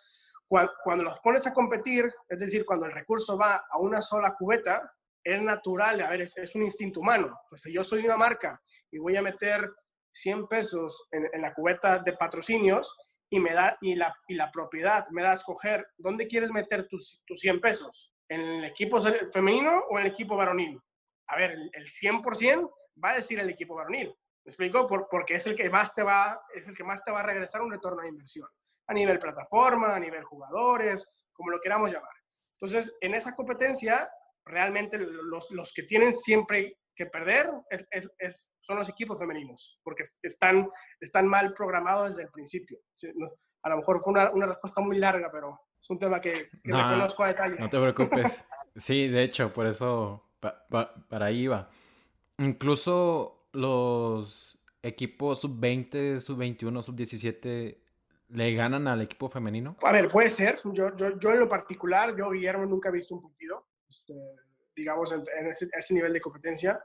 cuando, 0.82 1.04
los 1.04 1.20
pones 1.20 1.46
a 1.46 1.54
competir, 1.54 2.12
es 2.28 2.38
decir, 2.38 2.64
cuando 2.64 2.86
el 2.86 2.92
recurso 2.92 3.38
va 3.38 3.64
a 3.70 3.78
una 3.78 4.02
sola 4.02 4.34
cubeta, 4.34 4.92
es 5.24 5.40
natural, 5.40 6.00
a 6.00 6.10
ver, 6.10 6.22
es, 6.22 6.36
es 6.36 6.54
un 6.54 6.64
instinto 6.64 7.00
humano. 7.00 7.40
Pues 7.48 7.62
si 7.62 7.72
yo 7.72 7.82
soy 7.82 8.04
una 8.04 8.16
marca 8.16 8.60
y 8.90 8.98
voy 8.98 9.16
a 9.16 9.22
meter 9.22 9.70
100 10.12 10.48
pesos 10.48 11.08
en, 11.10 11.28
en 11.32 11.42
la 11.42 11.54
cubeta 11.54 12.00
de 12.00 12.12
patrocinios 12.14 12.96
y, 13.30 13.40
me 13.40 13.54
da, 13.54 13.78
y, 13.80 13.94
la, 13.94 14.14
y 14.28 14.34
la 14.34 14.50
propiedad 14.50 15.06
me 15.10 15.22
da 15.22 15.30
a 15.30 15.34
escoger 15.34 15.86
dónde 15.96 16.26
quieres 16.26 16.52
meter 16.52 16.86
tus, 16.86 17.22
tus 17.24 17.40
100 17.40 17.60
pesos, 17.60 18.12
en 18.28 18.40
el 18.40 18.64
equipo 18.64 18.98
femenino 19.32 19.84
o 19.88 19.98
en 19.98 20.06
el 20.06 20.12
equipo 20.12 20.36
varonil. 20.36 20.78
A 21.28 21.36
ver, 21.36 21.52
el, 21.52 21.70
el 21.72 21.86
100% 21.86 22.70
va 23.02 23.10
a 23.10 23.14
decir 23.14 23.38
el 23.38 23.48
equipo 23.48 23.74
varonil. 23.74 24.14
¿Me 24.44 24.50
explico? 24.50 24.86
Por, 24.86 25.08
porque 25.08 25.34
es 25.34 25.46
el 25.46 25.56
que 25.56 25.70
más 25.70 25.94
te 25.94 26.02
va, 26.02 26.40
es 26.54 26.66
el 26.66 26.76
que 26.76 26.84
más 26.84 27.02
te 27.04 27.12
va 27.12 27.20
a 27.20 27.24
regresar 27.24 27.62
un 27.62 27.70
retorno 27.70 28.02
de 28.02 28.08
inversión. 28.08 28.48
A 28.88 28.94
nivel 28.94 29.18
plataforma, 29.18 29.94
a 29.94 30.00
nivel 30.00 30.24
jugadores, 30.24 31.06
como 31.32 31.50
lo 31.50 31.60
queramos 31.60 31.92
llamar. 31.92 32.10
Entonces, 32.60 32.96
en 33.00 33.14
esa 33.14 33.34
competencia, 33.34 34.10
realmente 34.44 34.98
los, 34.98 35.50
los 35.50 35.72
que 35.72 35.84
tienen 35.84 36.12
siempre 36.12 36.78
que 36.94 37.06
perder 37.06 37.50
es, 37.70 37.86
es, 37.90 38.10
es, 38.18 38.50
son 38.60 38.78
los 38.78 38.88
equipos 38.88 39.18
femeninos, 39.18 39.80
porque 39.82 40.02
están, 40.22 40.68
están 41.00 41.26
mal 41.26 41.54
programados 41.54 42.08
desde 42.08 42.24
el 42.24 42.30
principio. 42.30 42.78
A 43.62 43.70
lo 43.70 43.76
mejor 43.76 44.00
fue 44.00 44.12
una, 44.12 44.30
una 44.30 44.46
respuesta 44.46 44.80
muy 44.80 44.98
larga, 44.98 45.30
pero 45.32 45.58
es 45.80 45.88
un 45.88 45.98
tema 45.98 46.20
que, 46.20 46.32
que 46.32 46.70
no, 46.70 46.78
conozco 46.78 47.24
a 47.24 47.28
detalle. 47.28 47.56
No 47.58 47.70
te 47.70 47.80
preocupes. 47.80 48.46
Sí, 48.76 49.08
de 49.08 49.22
hecho, 49.22 49.52
por 49.52 49.66
eso 49.66 50.30
pa, 50.40 50.66
pa, 50.68 50.94
para 51.08 51.26
ahí 51.26 51.46
va. 51.46 51.68
Incluso 52.38 53.41
los 53.52 54.58
equipos 54.82 55.40
sub-20, 55.40 56.20
sub-21, 56.20 56.82
sub-17 56.82 57.78
le 58.28 58.54
ganan 58.54 58.88
al 58.88 59.02
equipo 59.02 59.28
femenino? 59.28 59.76
A 59.82 59.92
ver, 59.92 60.08
puede 60.08 60.30
ser. 60.30 60.58
Yo, 60.64 60.94
yo, 60.96 61.18
yo 61.18 61.30
en 61.30 61.40
lo 61.40 61.48
particular, 61.48 62.16
yo, 62.16 62.30
Guillermo, 62.30 62.64
nunca 62.66 62.88
he 62.88 62.92
visto 62.92 63.14
un 63.14 63.22
partido, 63.22 63.66
este, 63.88 64.14
digamos, 64.74 65.12
en, 65.12 65.46
ese, 65.46 65.94
nivel 65.94 66.12
de 66.12 66.20
competencia. 66.20 66.80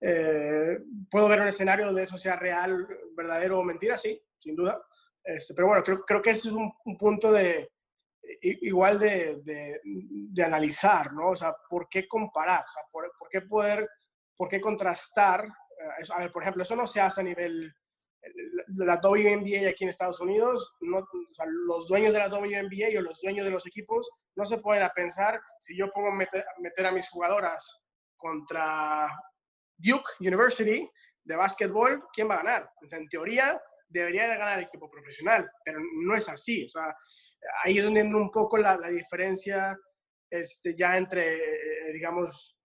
Eh, 0.00 0.78
puedo 1.10 1.28
ver 1.28 1.40
un 1.40 1.48
escenario 1.48 1.86
donde 1.86 2.04
eso 2.04 2.16
sea 2.16 2.36
real, 2.36 2.86
verdadero 3.14 3.58
o 3.58 3.64
mentira, 3.64 3.98
sí, 3.98 4.20
sin 4.38 4.56
duda. 4.56 4.82
Este, 5.22 5.52
pero 5.54 5.66
bueno, 5.68 5.82
creo, 5.82 6.04
creo 6.04 6.22
que 6.22 6.30
ese 6.30 6.48
es 6.48 6.54
un, 6.54 6.72
un 6.86 6.96
punto 6.96 7.30
de, 7.30 7.70
igual 8.42 8.98
de, 8.98 9.40
de, 9.42 10.42
analizar, 10.42 11.12
¿no? 11.12 11.30
O 11.30 11.36
sea, 11.36 11.54
¿por 11.68 11.88
qué 11.88 12.06
comparar? 12.06 12.64
O 12.64 12.68
sea, 12.68 12.82
¿por, 12.90 13.12
por 13.18 13.28
qué 13.28 13.42
poder, 13.42 13.88
por 14.36 14.48
qué 14.48 14.60
contrastar 14.60 15.46
eso, 15.98 16.14
a 16.14 16.18
ver, 16.18 16.30
por 16.30 16.42
ejemplo, 16.42 16.62
eso 16.62 16.76
no 16.76 16.86
se 16.86 17.00
hace 17.00 17.20
a 17.20 17.24
nivel, 17.24 17.74
la 18.78 19.00
WNBA 19.02 19.68
aquí 19.68 19.84
en 19.84 19.90
Estados 19.90 20.20
Unidos, 20.20 20.76
no, 20.80 21.06
los 21.66 21.88
dueños 21.88 22.12
de 22.12 22.18
la 22.18 22.28
WNBA 22.28 22.98
o 22.98 23.02
los 23.02 23.20
dueños 23.20 23.44
de 23.44 23.50
los 23.50 23.66
equipos 23.66 24.10
no 24.36 24.44
se 24.44 24.58
pueden 24.58 24.82
a 24.82 24.90
pensar 24.90 25.40
si 25.60 25.76
yo 25.76 25.90
pongo 25.90 26.10
meter, 26.10 26.44
meter 26.58 26.86
a 26.86 26.92
mis 26.92 27.08
jugadoras 27.08 27.80
contra 28.16 29.08
Duke 29.76 30.10
University 30.20 30.88
de 31.24 31.36
básquetbol, 31.36 32.04
¿quién 32.12 32.28
va 32.28 32.34
a 32.34 32.42
ganar? 32.42 32.70
en 32.90 33.08
teoría, 33.08 33.60
debería 33.86 34.28
de 34.28 34.36
ganar 34.36 34.58
el 34.58 34.64
equipo 34.64 34.90
profesional, 34.90 35.48
pero 35.64 35.78
no 36.04 36.16
es 36.16 36.28
así. 36.28 36.64
O 36.64 36.68
sea, 36.68 36.94
ahí 37.64 37.78
es 37.78 37.84
donde 37.84 38.02
un 38.02 38.30
poco 38.30 38.56
la, 38.56 38.76
la 38.76 38.88
diferencia 38.88 39.76
este, 40.30 40.74
ya 40.76 40.96
entre, 40.96 41.36
eh, 41.36 41.92
digamos, 41.92 42.57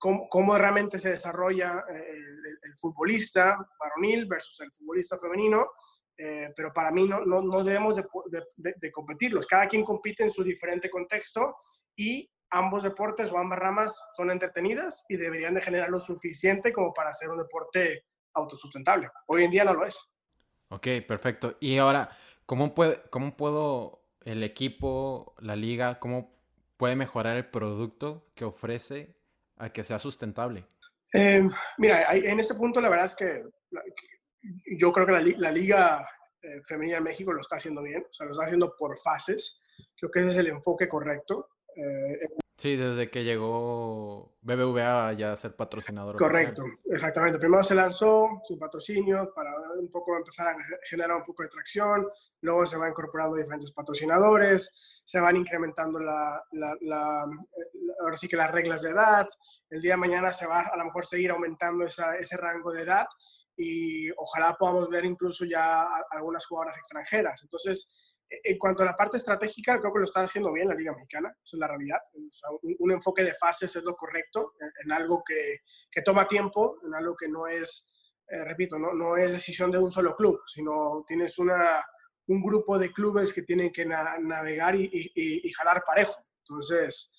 cómo, 0.00 0.28
cómo, 0.28 0.58
realmente 0.58 0.98
se 0.98 1.10
desarrolla 1.10 1.84
eh, 1.88 2.16
el, 2.64 2.76
futbolista 2.76 3.56
varonil 3.78 4.26
versus 4.26 4.60
el 4.62 4.72
futbolista 4.72 5.18
femenino. 5.18 5.68
Eh, 6.16 6.50
pero 6.56 6.72
para 6.72 6.90
mí 6.90 7.06
no, 7.08 7.24
no, 7.24 7.40
no 7.40 7.62
debemos 7.62 7.96
de, 7.96 8.04
de, 8.56 8.74
de, 8.76 8.92
competirlos. 8.92 9.46
Cada 9.46 9.68
quien 9.68 9.84
compite 9.84 10.22
en 10.22 10.30
su 10.30 10.42
diferente 10.42 10.90
contexto 10.90 11.56
y 11.96 12.30
ambos 12.50 12.82
deportes 12.82 13.32
o 13.32 13.38
ambas 13.38 13.58
ramas 13.58 14.02
son 14.10 14.30
entretenidas 14.30 15.04
y 15.08 15.16
deberían 15.16 15.54
de 15.54 15.62
generar 15.62 15.88
lo 15.88 16.00
suficiente 16.00 16.72
como 16.72 16.92
para 16.92 17.10
hacer 17.10 17.30
un 17.30 17.38
deporte 17.38 18.04
autosustentable. 18.34 19.08
Hoy 19.26 19.44
en 19.44 19.50
día 19.50 19.64
no 19.64 19.74
lo 19.74 19.86
es. 19.86 20.10
Ok, 20.68 20.86
perfecto. 21.06 21.56
Y 21.60 21.78
ahora, 21.78 22.16
¿cómo, 22.46 22.74
puede, 22.74 23.02
cómo 23.10 23.36
puedo 23.36 24.04
el 24.24 24.42
equipo, 24.42 25.34
la 25.38 25.56
liga, 25.56 25.98
cómo 25.98 26.38
puede 26.76 26.96
mejorar 26.96 27.36
el 27.36 27.46
producto 27.46 28.26
que 28.34 28.44
ofrece 28.44 29.19
a 29.60 29.70
que 29.72 29.84
sea 29.84 29.98
sustentable? 29.98 30.66
Eh, 31.12 31.42
mira, 31.78 32.12
en 32.14 32.40
ese 32.40 32.54
punto 32.54 32.80
la 32.80 32.88
verdad 32.88 33.06
es 33.06 33.14
que, 33.14 33.44
yo 34.78 34.92
creo 34.92 35.06
que 35.06 35.12
la, 35.12 35.20
la 35.36 35.50
liga 35.50 36.08
eh, 36.42 36.62
femenina 36.64 36.96
de 36.96 37.02
México 37.02 37.32
lo 37.32 37.40
está 37.40 37.56
haciendo 37.56 37.82
bien, 37.82 38.02
o 38.08 38.12
sea, 38.12 38.26
lo 38.26 38.32
está 38.32 38.44
haciendo 38.44 38.74
por 38.76 38.98
fases. 38.98 39.60
Creo 39.96 40.10
que 40.10 40.20
ese 40.20 40.28
es 40.28 40.36
el 40.38 40.46
enfoque 40.48 40.88
correcto. 40.88 41.48
Eh, 41.76 42.18
Sí, 42.60 42.76
desde 42.76 43.08
que 43.08 43.24
llegó 43.24 44.34
BBVA 44.42 45.14
ya 45.14 45.32
a 45.32 45.36
ser 45.36 45.56
patrocinador. 45.56 46.16
Correcto, 46.16 46.62
exactamente. 46.84 47.38
Primero 47.38 47.62
se 47.62 47.74
lanzó 47.74 48.28
sin 48.44 48.58
patrocinio 48.58 49.32
para 49.34 49.50
un 49.78 49.90
poco 49.90 50.14
empezar 50.14 50.48
a 50.48 50.56
generar 50.84 51.16
un 51.16 51.22
poco 51.22 51.42
de 51.42 51.48
tracción, 51.48 52.06
luego 52.42 52.66
se 52.66 52.76
va 52.76 52.86
incorporando 52.86 53.34
diferentes 53.34 53.72
patrocinadores, 53.72 55.00
se 55.02 55.20
van 55.20 55.38
incrementando 55.38 56.00
la, 56.00 56.44
la, 56.50 57.26
ahora 58.02 58.18
sí 58.18 58.28
que 58.28 58.36
las 58.36 58.50
reglas 58.50 58.82
de 58.82 58.90
edad, 58.90 59.26
el 59.70 59.80
día 59.80 59.92
de 59.92 59.96
mañana 59.96 60.30
se 60.30 60.46
va 60.46 60.60
a 60.60 60.76
lo 60.76 60.84
mejor 60.84 61.06
seguir 61.06 61.30
aumentando 61.30 61.86
esa, 61.86 62.14
ese 62.16 62.36
rango 62.36 62.72
de 62.72 62.82
edad 62.82 63.06
y 63.56 64.10
ojalá 64.18 64.54
podamos 64.58 64.90
ver 64.90 65.06
incluso 65.06 65.46
ya 65.46 65.86
algunas 66.10 66.44
jugadoras 66.44 66.76
extranjeras. 66.76 67.42
Entonces, 67.42 68.19
en 68.30 68.58
cuanto 68.58 68.82
a 68.82 68.86
la 68.86 68.94
parte 68.94 69.16
estratégica, 69.16 69.78
creo 69.80 69.92
que 69.92 69.98
lo 69.98 70.04
está 70.04 70.22
haciendo 70.22 70.52
bien 70.52 70.68
la 70.68 70.74
Liga 70.74 70.92
Mexicana, 70.92 71.30
esa 71.30 71.56
es 71.56 71.60
la 71.60 71.66
realidad. 71.66 71.98
un, 72.78 72.92
enfoque 72.92 73.24
de 73.24 73.34
fases 73.34 73.74
es 73.74 73.82
lo 73.82 73.96
correcto, 73.96 74.54
en, 74.84 74.92
algo 74.92 75.22
que, 75.24 76.02
toma 76.02 76.26
tiempo, 76.26 76.78
en 76.84 76.94
algo 76.94 77.16
que 77.16 77.28
no 77.28 77.46
es, 77.48 77.88
eh, 78.28 78.44
repito, 78.44 78.78
no, 78.78 79.16
es 79.16 79.32
decisión 79.32 79.70
de 79.70 79.78
un 79.78 79.90
solo 79.90 80.14
club, 80.14 80.40
sino 80.46 81.04
tienes 81.06 81.38
una, 81.38 81.84
un 82.28 82.42
grupo 82.42 82.78
de 82.78 82.92
clubes 82.92 83.32
que 83.32 83.42
tienen 83.42 83.72
que 83.72 83.84
navegar 83.84 84.76
y, 84.76 85.52
jalar 85.52 85.82
parejo. 85.84 86.24
Entonces, 86.44 87.10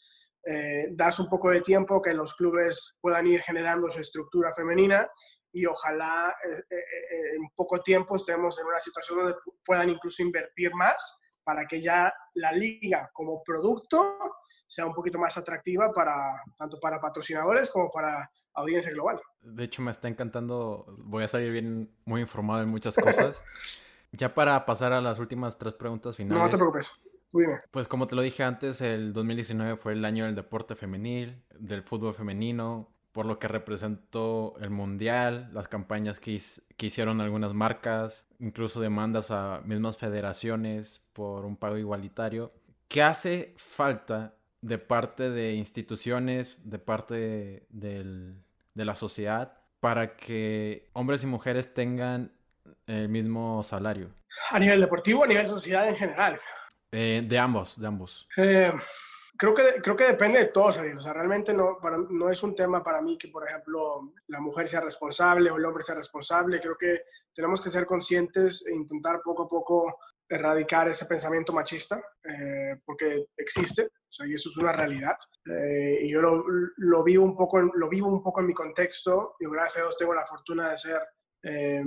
eh, 0.45 0.87
das 0.91 1.19
un 1.19 1.27
poco 1.27 1.49
de 1.51 1.61
tiempo 1.61 2.01
que 2.01 2.13
los 2.13 2.35
clubes 2.35 2.95
puedan 3.01 3.27
ir 3.27 3.41
generando 3.41 3.91
su 3.91 3.99
estructura 3.99 4.51
femenina 4.53 5.07
y 5.53 5.65
ojalá 5.65 6.35
eh, 6.43 6.63
eh, 6.69 6.75
eh, 6.75 7.35
en 7.35 7.49
poco 7.55 7.79
tiempo 7.79 8.15
estemos 8.15 8.57
en 8.59 8.65
una 8.65 8.79
situación 8.79 9.19
donde 9.19 9.35
puedan 9.65 9.89
incluso 9.89 10.21
invertir 10.23 10.73
más 10.73 11.17
para 11.43 11.65
que 11.65 11.81
ya 11.81 12.13
la 12.35 12.51
liga 12.51 13.09
como 13.13 13.43
producto 13.43 14.17
sea 14.67 14.85
un 14.85 14.93
poquito 14.93 15.17
más 15.17 15.37
atractiva 15.37 15.91
para 15.91 16.41
tanto 16.57 16.79
para 16.79 17.01
patrocinadores 17.01 17.69
como 17.71 17.91
para 17.91 18.31
audiencia 18.53 18.91
global. 18.91 19.19
De 19.41 19.65
hecho, 19.65 19.81
me 19.81 19.91
está 19.91 20.07
encantando, 20.07 20.85
voy 20.99 21.23
a 21.23 21.27
salir 21.27 21.51
bien 21.51 21.91
muy 22.05 22.21
informado 22.21 22.61
en 22.61 22.69
muchas 22.69 22.95
cosas. 22.95 23.43
ya 24.11 24.33
para 24.33 24.65
pasar 24.65 24.93
a 24.93 25.01
las 25.01 25.19
últimas 25.19 25.57
tres 25.57 25.73
preguntas 25.73 26.15
finales. 26.15 26.37
No, 26.37 26.45
no 26.45 26.49
te 26.49 26.57
preocupes. 26.57 26.93
Pues 27.71 27.87
como 27.87 28.07
te 28.07 28.15
lo 28.15 28.21
dije 28.21 28.43
antes, 28.43 28.81
el 28.81 29.13
2019 29.13 29.77
fue 29.77 29.93
el 29.93 30.03
año 30.03 30.25
del 30.25 30.35
deporte 30.35 30.75
femenil, 30.75 31.43
del 31.57 31.81
fútbol 31.81 32.13
femenino 32.13 32.89
por 33.11 33.25
lo 33.25 33.39
que 33.39 33.47
representó 33.47 34.55
el 34.61 34.69
mundial, 34.69 35.49
las 35.53 35.67
campañas 35.67 36.19
que, 36.19 36.39
hicieron 36.79 37.21
algunas 37.21 37.53
marcas, 37.53 38.25
incluso 38.39 38.79
demandas 38.79 39.31
a 39.31 39.61
mismas 39.65 39.97
federaciones 39.97 41.01
por 41.13 41.45
un 41.45 41.57
pago 41.57 41.77
igualitario. 41.77 42.53
¿Qué 42.87 43.03
hace 43.03 43.53
falta 43.57 44.35
de 44.61 44.77
parte 44.77 45.29
de 45.29 45.53
instituciones, 45.53 46.57
de 46.63 46.79
parte 46.79 47.65
de 47.69 48.35
la 48.75 48.95
sociedad, 48.95 49.57
para 49.79 50.15
que 50.15 50.89
hombres 50.93 51.23
y 51.23 51.27
mujeres 51.27 51.73
tengan 51.73 52.31
el 52.87 53.09
mismo 53.09 53.63
salario? 53.63 54.09
A 54.51 54.59
nivel 54.59 54.79
deportivo, 54.79 55.23
a 55.23 55.27
nivel 55.27 55.47
sociedad 55.47 55.87
en 55.87 55.95
general. 55.95 56.39
Eh, 56.91 57.23
de 57.25 57.39
ambos, 57.39 57.79
de 57.79 57.87
ambos. 57.87 58.27
Eh, 58.37 58.71
creo 59.41 59.55
que, 59.55 59.81
creo 59.81 59.95
que 59.95 60.03
depende 60.03 60.37
de 60.37 60.45
todos, 60.45 60.77
O 60.77 60.99
sea, 60.99 61.13
realmente 61.13 61.51
no, 61.51 61.79
no 62.11 62.29
es 62.29 62.43
un 62.43 62.53
tema 62.53 62.83
para 62.83 63.01
mí 63.01 63.17
que, 63.17 63.29
por 63.29 63.43
ejemplo, 63.43 64.13
la 64.27 64.39
mujer 64.39 64.67
sea 64.67 64.81
responsable 64.81 65.49
o 65.49 65.57
el 65.57 65.65
hombre 65.65 65.81
sea 65.81 65.95
responsable. 65.95 66.61
Creo 66.61 66.77
que 66.77 67.05
tenemos 67.33 67.59
que 67.59 67.71
ser 67.71 67.87
conscientes 67.87 68.63
e 68.67 68.71
intentar 68.71 69.19
poco 69.23 69.43
a 69.43 69.47
poco 69.47 69.97
erradicar 70.29 70.87
ese 70.89 71.07
pensamiento 71.07 71.53
machista, 71.53 71.99
eh, 72.23 72.79
porque 72.85 73.29
existe, 73.35 73.85
o 73.85 74.11
sea, 74.11 74.27
y 74.27 74.35
eso 74.35 74.49
es 74.49 74.57
una 74.57 74.73
realidad. 74.73 75.17
Eh, 75.43 76.01
y 76.03 76.11
yo 76.11 76.21
lo, 76.21 76.45
lo, 76.77 77.03
vivo 77.03 77.25
un 77.25 77.35
poco, 77.35 77.59
lo 77.61 77.89
vivo 77.89 78.09
un 78.09 78.21
poco 78.21 78.41
en 78.41 78.45
mi 78.45 78.53
contexto. 78.53 79.37
y 79.39 79.49
gracias 79.49 79.77
a 79.77 79.81
Dios 79.85 79.97
tengo 79.97 80.13
la 80.13 80.25
fortuna 80.25 80.69
de 80.69 80.77
ser 80.77 81.01
eh, 81.41 81.83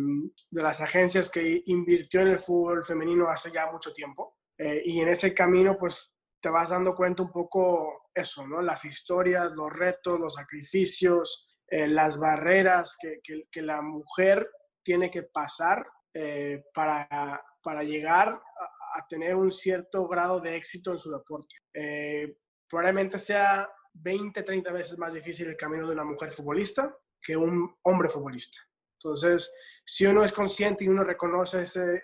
de 0.51 0.63
las 0.63 0.81
agencias 0.81 1.31
que 1.31 1.63
invirtió 1.67 2.23
en 2.23 2.29
el 2.29 2.41
fútbol 2.41 2.83
femenino 2.83 3.29
hace 3.29 3.53
ya 3.53 3.71
mucho 3.71 3.93
tiempo. 3.93 4.39
y 4.59 5.01
en 5.01 5.09
ese 5.09 5.33
camino, 5.33 5.77
pues 5.79 6.14
te 6.45 6.51
vas 6.51 6.69
dando 6.69 6.95
cuenta 6.95 7.23
un 7.23 7.33
poco 7.33 8.11
eso, 8.15 8.47
¿no? 8.47 8.61
Las 8.61 8.85
historias, 8.85 9.53
los 9.53 9.73
retos, 9.73 10.21
los 10.21 10.35
sacrificios, 10.35 11.47
eh, 11.67 11.89
las 11.89 12.19
barreras 12.19 12.99
que, 13.01 13.23
que, 13.51 13.63
la 13.63 13.81
mujer 13.81 14.47
tiene 14.83 15.11
que 15.11 15.23
pasar 15.23 15.87
eh, 16.13 16.65
para, 16.75 17.43
para, 17.63 17.83
llegar 17.83 18.29
a, 18.29 19.07
tener 19.09 19.37
un 19.37 19.51
cierto 19.51 20.07
grado 20.07 20.39
de 20.39 20.55
éxito 20.57 20.93
en 20.93 20.99
su 20.99 21.11
deporte. 21.11 21.57
Eh, 21.73 22.37
probablemente 22.69 23.19
sea 23.19 23.67
20, 23.95 24.43
30 24.43 24.71
veces 24.71 24.99
más 24.99 25.15
difícil 25.15 25.49
el 25.49 25.57
camino 25.57 25.87
de 25.87 25.95
una 25.95 26.05
mujer 26.05 26.31
futbolista 26.31 26.95
que 27.23 27.39
un 27.39 27.75
hombre 27.85 28.11
futbolista. 28.11 28.59
Entonces, 28.99 29.51
si 29.83 30.05
uno 30.05 30.23
es 30.23 30.33
consciente 30.33 30.85
y 30.85 30.89
uno 30.89 31.05
reconoce 31.05 31.63
ese, 31.63 32.03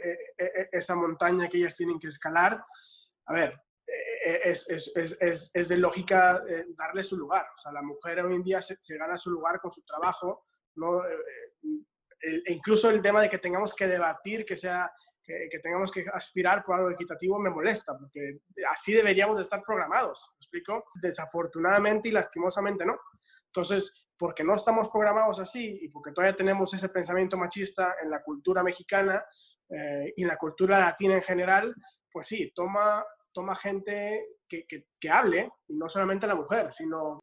esa 0.72 0.94
montaña 0.94 1.46
que 1.46 1.58
ellas 1.58 1.76
tienen 1.76 1.98
que 1.98 2.08
escalar, 2.08 2.64
a 3.26 3.34
ver, 3.34 3.60
es, 4.20 4.68
es, 4.68 4.92
es, 5.20 5.50
es, 5.54 5.68
de 5.68 5.76
lógica 5.76 6.42
eh, 6.48 6.66
darle 6.76 7.02
su 7.02 7.16
lugar. 7.16 7.46
O 7.54 7.58
sea, 7.58 7.72
la 7.72 7.82
mujer 7.82 8.20
hoy 8.20 8.34
en 8.34 8.42
día 8.42 8.60
se, 8.60 8.76
gana 8.96 9.16
su 9.16 9.30
lugar 9.30 9.60
con 9.60 9.70
su 9.70 9.82
trabajo, 9.84 10.46
¿no? 10.76 11.04
Eh, 11.04 11.16
eh, 12.22 12.42
e 12.44 12.52
incluso 12.52 12.90
el 12.90 13.00
tema 13.00 13.22
de 13.22 13.30
que 13.30 13.38
tengamos 13.38 13.74
que 13.74 13.86
debatir, 13.86 14.44
que, 14.44 14.56
sea, 14.56 14.92
que, 15.22 15.48
que, 15.50 15.58
tengamos 15.58 15.90
que 15.90 16.04
aspirar 16.12 16.62
por 16.62 16.76
algo 16.76 16.90
equitativo, 16.90 17.38
me 17.38 17.48
molesta, 17.48 17.96
porque 17.96 18.40
así 18.70 18.92
deberíamos 18.92 19.36
de 19.36 19.42
estar 19.42 19.62
programados, 19.62 20.30
¿me 20.34 20.36
explico? 20.38 20.84
Desafortunadamente 21.00 22.10
y 22.10 22.12
lastimosamente 22.12 22.84
no. 22.84 22.98
Entonces, 23.46 24.06
porque 24.18 24.44
no 24.44 24.54
estamos 24.54 24.90
programados 24.90 25.40
así 25.40 25.78
y 25.80 25.88
porque 25.88 26.12
todavía 26.12 26.36
tenemos 26.36 26.74
ese 26.74 26.90
pensamiento 26.90 27.38
machista 27.38 27.94
en 28.02 28.10
la 28.10 28.22
cultura 28.22 28.62
mexicana 28.62 29.24
y 30.14 30.22
en 30.22 30.28
la 30.28 30.36
cultura 30.36 30.78
latina 30.78 31.14
en 31.14 31.22
general, 31.22 31.74
pues 32.12 32.26
sí, 32.26 32.52
toma, 32.54 33.02
toma 33.32 33.56
gente 33.56 34.26
que, 34.48 34.66
que, 34.66 35.10
hable, 35.10 35.50
y 35.68 35.76
no 35.76 35.88
solamente 35.88 36.26
la 36.26 36.34
mujer, 36.34 36.72
sino 36.72 37.20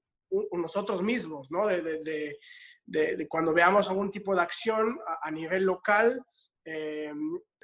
nosotros 0.51 1.01
mismos, 1.01 1.49
¿no? 1.51 1.67
De, 1.67 1.81
de, 1.81 2.37
de, 2.85 3.27
cuando 3.27 3.53
veamos 3.53 3.89
algún 3.89 4.11
tipo 4.11 4.35
de 4.35 4.41
acción 4.41 4.99
a, 5.21 5.31
nivel 5.31 5.63
local, 5.63 6.21
eh, 6.65 7.13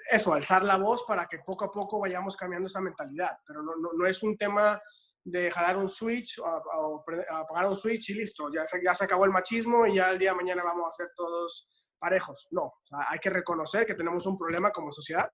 eso, 0.09 0.33
alzar 0.33 0.63
la 0.63 0.77
voz 0.77 1.03
para 1.03 1.25
que 1.25 1.39
poco 1.39 1.65
a 1.65 1.71
poco 1.71 1.99
vayamos 1.99 2.37
cambiando 2.37 2.67
esa 2.67 2.81
mentalidad. 2.81 3.37
Pero 3.45 3.61
no, 3.63 3.73
no, 3.75 4.07
es 4.07 4.23
un 4.23 4.37
tema 4.37 4.81
de 5.25 5.51
jalar 5.51 5.77
un 5.77 5.89
switch 5.89 6.39
o, 6.39 7.03
apagar 7.31 7.67
un 7.67 7.75
switch 7.75 8.09
y 8.09 8.13
listo, 8.15 8.49
ya 8.53 8.65
se, 8.65 8.81
ya 8.83 8.93
se 8.93 9.05
acabó 9.05 9.25
el 9.25 9.31
machismo 9.31 9.85
y 9.87 9.95
ya 9.95 10.09
el 10.09 10.19
día 10.19 10.31
de 10.31 10.37
mañana 10.37 10.61
vamos 10.65 10.87
a 10.87 10.91
ser 10.91 11.11
todos 11.15 11.67
parejos. 11.97 12.47
No, 12.51 12.73
hay 12.91 13.19
que 13.19 13.29
reconocer 13.29 13.85
que 13.85 13.95
tenemos 13.95 14.25
un 14.25 14.37
problema 14.37 14.71
como 14.71 14.91
sociedad 14.91 15.29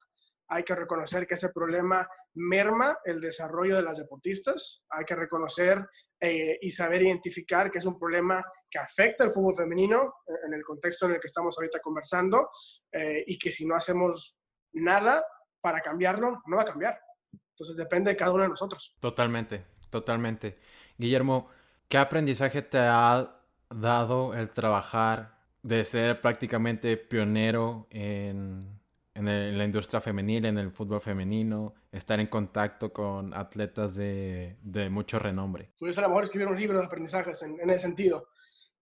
hay 0.50 0.64
que 0.64 0.76
reconocer 0.76 1.28
que 1.28 1.36
ese 1.36 1.50
problema 1.50 2.08
merma 2.34 2.98
el 3.06 3.22
desarrollo 3.22 3.76
de 3.76 3.84
las 3.84 3.98
deportistas, 3.98 4.84
hay 4.90 5.06
que 5.06 5.16
reconocer 5.16 5.88
eh, 6.20 6.58
y 6.62 6.72
saber 6.72 7.04
identificar 7.04 7.70
que 7.70 7.78
es 7.78 7.86
un 7.86 8.00
problema 8.00 8.44
que 8.70 8.80
afecta 8.80 9.24
al 9.24 9.32
fútbol 9.32 9.56
femenino 9.56 10.16
eh, 10.28 10.34
en 10.48 10.54
el 10.54 10.64
contexto 10.64 11.06
en 11.06 11.14
el 11.14 11.20
que 11.20 11.28
estamos 11.28 11.56
ahorita 11.58 11.80
conversando 11.80 12.50
eh, 12.92 13.24
y 13.28 13.38
que 13.38 13.52
si 13.52 13.66
no 13.66 13.76
hacemos 13.76 14.38
nada 14.74 15.24
para 15.62 15.82
cambiarlo, 15.82 16.42
no 16.48 16.58
va 16.58 16.64
a 16.64 16.66
cambiar. 16.66 17.00
Entonces 17.32 17.76
depende 17.78 18.12
de 18.12 18.18
cada 18.18 18.32
uno 18.32 18.44
de 18.44 18.50
nosotros. 18.50 18.98
Totalmente, 19.00 19.66
totalmente. 19.92 20.56
Guillermo, 20.98 21.50
¿qué 21.88 22.00
aprendizaje 22.00 22.64
te 22.64 22.80
ha 22.80 23.36
dado 23.70 24.34
el 24.34 24.50
trabajar 24.50 25.38
de 25.62 25.84
ser 25.86 26.22
prácticamente 26.22 26.98
pionero 26.98 27.88
en 27.92 28.79
en, 29.20 29.58
la 29.58 29.66
industria 29.66 30.00
femenil, 30.00 30.46
en 30.46 30.58
el 30.58 30.72
fútbol 30.72 31.02
femenino, 31.02 31.74
estar 31.92 32.20
en 32.20 32.28
contacto 32.28 32.92
con 32.94 33.34
atletas 33.34 33.96
de, 33.96 34.58
de 34.62 34.90
mucho 34.90 35.20
renombre. 35.20 35.74
Pudiese 35.78 36.00
a 36.00 36.04
lo 36.04 36.10
mejor 36.10 36.24
escribir 36.24 36.48
un 36.48 36.58
libro 36.58 36.80
de 36.80 36.86
aprendizajes 36.86 37.44
en, 37.44 37.60
en 37.60 37.70
ese 37.70 37.80
sentido. 37.80 38.30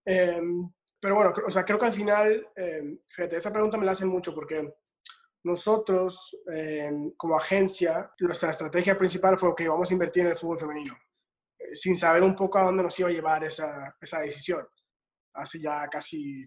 Em, 0.05 0.69
pero 0.99 1.15
bueno, 1.15 1.33
o 1.45 1.49
sea, 1.49 1.65
creo 1.65 1.79
que 1.79 1.85
al 1.87 1.93
final, 1.93 2.47
eh, 2.55 2.97
fíjate, 3.09 3.37
esa 3.37 3.51
pregunta 3.51 3.77
me 3.77 3.85
la 3.85 3.91
hacen 3.91 4.07
mucho 4.07 4.33
porque 4.33 4.73
nosotros, 5.43 6.35
em, 6.51 7.11
como 7.17 7.35
agencia, 7.35 8.11
nuestra 8.19 8.51
estrategia 8.51 8.97
principal 8.97 9.37
fue 9.37 9.55
que 9.55 9.67
vamos 9.67 9.89
a 9.89 9.93
invertir 9.93 10.23
en 10.23 10.31
el 10.31 10.37
fútbol 10.37 10.59
femenino, 10.59 10.97
eh, 11.59 11.73
sin 11.75 11.95
saber 11.95 12.23
un 12.23 12.35
poco 12.35 12.59
a 12.59 12.63
dónde 12.63 12.83
nos 12.83 12.99
iba 12.99 13.09
a 13.09 13.11
llevar 13.11 13.43
esa, 13.43 13.95
esa 13.99 14.19
decisión, 14.19 14.65
hace 15.33 15.59
ya 15.59 15.87
casi 15.87 16.45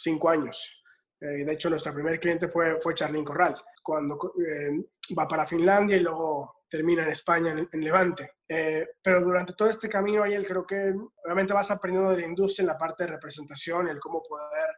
cinco 0.00 0.30
años. 0.30 0.83
Eh, 1.24 1.42
de 1.42 1.52
hecho, 1.54 1.70
nuestro 1.70 1.94
primer 1.94 2.20
cliente 2.20 2.48
fue, 2.48 2.78
fue 2.78 2.94
Charlín 2.94 3.24
Corral, 3.24 3.56
cuando 3.82 4.34
eh, 4.46 4.84
va 5.18 5.26
para 5.26 5.46
Finlandia 5.46 5.96
y 5.96 6.00
luego 6.00 6.64
termina 6.68 7.02
en 7.02 7.08
España, 7.08 7.52
en, 7.52 7.80
Levante. 7.80 8.32
Eh, 8.46 8.86
pero 9.02 9.22
durante 9.22 9.54
todo 9.54 9.70
este 9.70 9.88
camino, 9.88 10.22
Ariel, 10.22 10.46
creo 10.46 10.66
que 10.66 10.92
obviamente 11.24 11.54
vas 11.54 11.70
aprendiendo 11.70 12.10
de 12.10 12.20
la 12.20 12.26
industria 12.26 12.64
en 12.64 12.68
la 12.68 12.76
parte 12.76 13.04
de 13.04 13.12
representación, 13.12 13.88
el 13.88 14.00
cómo 14.00 14.22
poder 14.22 14.68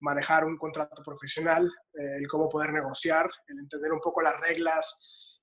manejar 0.00 0.44
un 0.44 0.58
contrato 0.58 1.02
profesional, 1.02 1.70
el 1.94 2.28
cómo 2.28 2.50
poder 2.50 2.70
negociar, 2.72 3.30
el 3.46 3.60
entender 3.60 3.90
un 3.90 4.00
poco 4.00 4.20
las 4.20 4.38
reglas, 4.38 5.40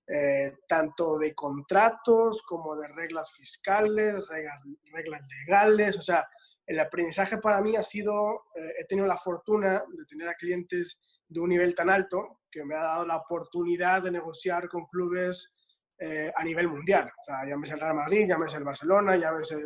tanto 0.67 1.17
de 1.17 1.33
contratos 1.33 2.43
como 2.43 2.75
de 2.75 2.87
reglas 2.89 3.33
fiscales, 3.33 4.27
reglas, 4.27 4.59
reglas 4.93 5.21
legales, 5.39 5.97
o 5.97 6.01
sea, 6.03 6.27
el 6.65 6.79
aprendizaje 6.79 7.37
para 7.37 7.61
mí 7.61 7.75
ha 7.75 7.83
sido, 7.83 8.45
eh, 8.55 8.73
he 8.79 8.85
tenido 8.85 9.07
la 9.07 9.17
fortuna 9.17 9.83
de 9.87 10.05
tener 10.05 10.29
a 10.29 10.35
clientes 10.35 11.01
de 11.27 11.39
un 11.39 11.49
nivel 11.49 11.73
tan 11.75 11.89
alto 11.89 12.41
que 12.51 12.63
me 12.63 12.75
ha 12.75 12.83
dado 12.83 13.05
la 13.05 13.17
oportunidad 13.17 14.03
de 14.03 14.11
negociar 14.11 14.67
con 14.69 14.85
clubes 14.85 15.53
eh, 15.97 16.31
a 16.35 16.43
nivel 16.43 16.67
mundial. 16.67 17.05
O 17.07 17.23
sea, 17.23 17.45
llámese 17.45 17.73
el 17.73 17.79
Real 17.79 17.95
Madrid, 17.95 18.27
llámese 18.27 18.57
el 18.57 18.63
Barcelona, 18.63 19.15
llámese 19.17 19.57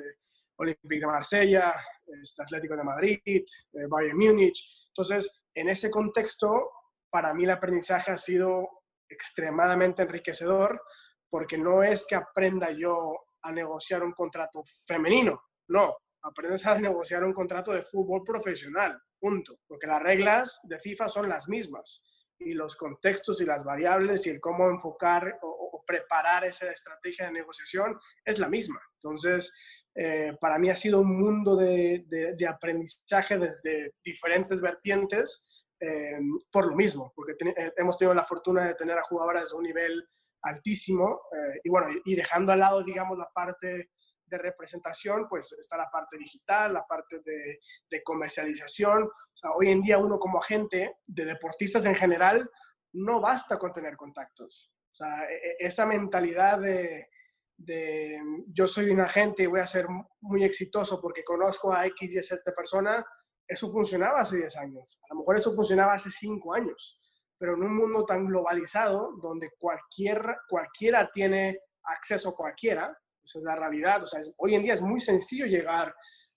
Olympique 0.58 1.00
de 1.00 1.08
Marsella, 1.08 1.74
este 2.22 2.42
Atlético 2.42 2.76
de 2.76 2.84
Madrid, 2.84 3.20
eh, 3.26 3.88
Bayern 3.90 4.18
Múnich. 4.18 4.88
Entonces, 4.90 5.32
en 5.54 5.70
ese 5.70 5.90
contexto, 5.90 6.70
para 7.10 7.34
mí 7.34 7.46
el 7.46 7.52
aprendizaje 7.52 8.12
ha 8.12 8.18
sido 8.18 8.68
extremadamente 9.10 10.04
enriquecedor 10.04 10.82
porque 11.30 11.58
no 11.58 11.84
es 11.84 12.06
que 12.06 12.16
aprenda 12.16 12.72
yo 12.72 13.14
a 13.42 13.52
negociar 13.52 14.04
un 14.04 14.14
contrato 14.14 14.62
femenino, 14.88 15.42
no, 15.68 15.96
aprendes 16.26 16.66
a 16.66 16.78
negociar 16.80 17.24
un 17.24 17.34
contrato 17.34 17.72
de 17.72 17.84
fútbol 17.84 18.24
profesional, 18.24 19.00
punto. 19.20 19.60
Porque 19.68 19.88
las 19.88 20.02
reglas 20.02 20.60
de 20.64 20.80
FIFA 20.80 21.08
son 21.08 21.30
las 21.30 21.48
mismas 21.48 22.04
y 22.38 22.54
los 22.54 22.76
contextos 22.76 23.40
y 23.42 23.46
las 23.46 23.64
variables 23.64 24.26
y 24.26 24.30
el 24.30 24.42
cómo 24.42 24.70
enfocar 24.70 25.40
o, 25.42 25.64
preparar 25.88 26.44
esa 26.44 26.72
estrategia 26.72 27.28
de 27.28 27.34
negociación 27.34 28.00
es 28.24 28.40
la 28.40 28.50
misma. 28.50 28.82
Entonces, 28.96 29.54
eh, 29.94 30.36
para 30.42 30.58
mí 30.58 30.68
ha 30.68 30.76
sido 30.76 31.00
un 31.00 31.16
mundo 31.16 31.56
de, 31.56 32.04
de, 32.08 32.48
aprendizaje 32.48 33.38
desde 33.38 33.94
diferentes 34.04 34.60
vertientes 34.62 35.44
eh, 35.80 36.18
por 36.52 36.68
lo 36.68 36.76
mismo, 36.76 37.14
porque 37.16 37.34
eh, 37.34 37.72
hemos 37.78 38.00
tenido 38.00 38.16
la 38.16 38.26
fortuna 38.26 38.66
de 38.66 38.74
tener 38.74 38.98
a 38.98 39.04
jugadoras 39.04 39.52
de 39.52 39.58
un 39.58 39.64
nivel 39.64 40.10
altísimo 40.42 41.22
y 41.64 41.70
bueno, 41.70 41.88
y 42.04 42.16
dejando 42.16 42.52
al 42.52 42.60
lado, 42.60 42.84
digamos, 42.84 43.16
la 43.16 43.30
parte 43.32 43.92
de 44.26 44.38
representación, 44.38 45.28
pues 45.30 45.54
está 45.54 45.78
la 45.78 45.90
parte 45.90 46.18
digital, 46.18 46.74
la 46.74 46.86
parte 46.86 47.20
de, 47.24 47.60
de, 47.90 48.04
comercialización. 48.04 49.04
O 49.04 49.36
sea, 49.38 49.52
hoy 49.52 49.70
en 49.70 49.82
día 49.82 49.98
uno 49.98 50.18
como 50.18 50.40
agente 50.40 50.98
de 51.06 51.26
deportistas 51.26 51.86
en 51.86 51.96
general 51.96 52.50
no 52.94 53.22
basta 53.22 53.58
con 53.58 53.72
tener 53.72 53.96
contactos. 53.96 54.72
O 54.92 54.96
sea, 54.96 55.30
e, 55.30 55.36
e, 55.36 55.56
esa 55.60 55.86
mentalidad 55.86 56.60
de, 56.60 57.10
de 57.58 58.20
yo 58.48 58.68
soy 58.68 58.90
un 58.90 59.02
agente 59.02 59.44
y 59.44 59.48
voy 59.48 59.60
a 59.60 59.68
ser 59.68 59.88
muy 60.22 60.44
exitoso 60.44 61.00
porque 61.02 61.24
conozco 61.24 61.74
a 61.74 61.86
X 61.88 62.16
y 62.16 62.24
Z 62.24 62.42
persona, 62.56 63.06
eso 63.48 63.70
funcionaba 63.70 64.22
hace 64.22 64.38
10 64.38 64.58
años. 64.58 65.00
A 65.04 65.14
lo 65.14 65.20
mejor 65.20 65.38
eso 65.38 65.54
funcionaba 65.54 65.94
hace 65.94 66.10
5 66.10 66.54
años. 66.54 67.00
Pero 67.38 67.56
en 67.56 67.64
un 67.64 67.76
mundo 67.76 68.06
tan 68.06 68.26
globalizado, 68.26 69.12
donde 69.22 69.52
cualquier, 69.58 70.38
cualquiera 70.48 71.10
tiene 71.12 71.60
acceso 71.84 72.30
a 72.30 72.36
cualquiera, 72.36 72.98
es 73.26 73.44
la 73.44 73.56
realidad. 73.56 74.04
O 74.04 74.06
sea, 74.06 74.22
hoy 74.38 74.56
en 74.56 74.64
día 74.64 74.74
es 74.74 74.82
muy 74.82 75.00
sencillo 75.00 75.46
llegar 75.46 75.94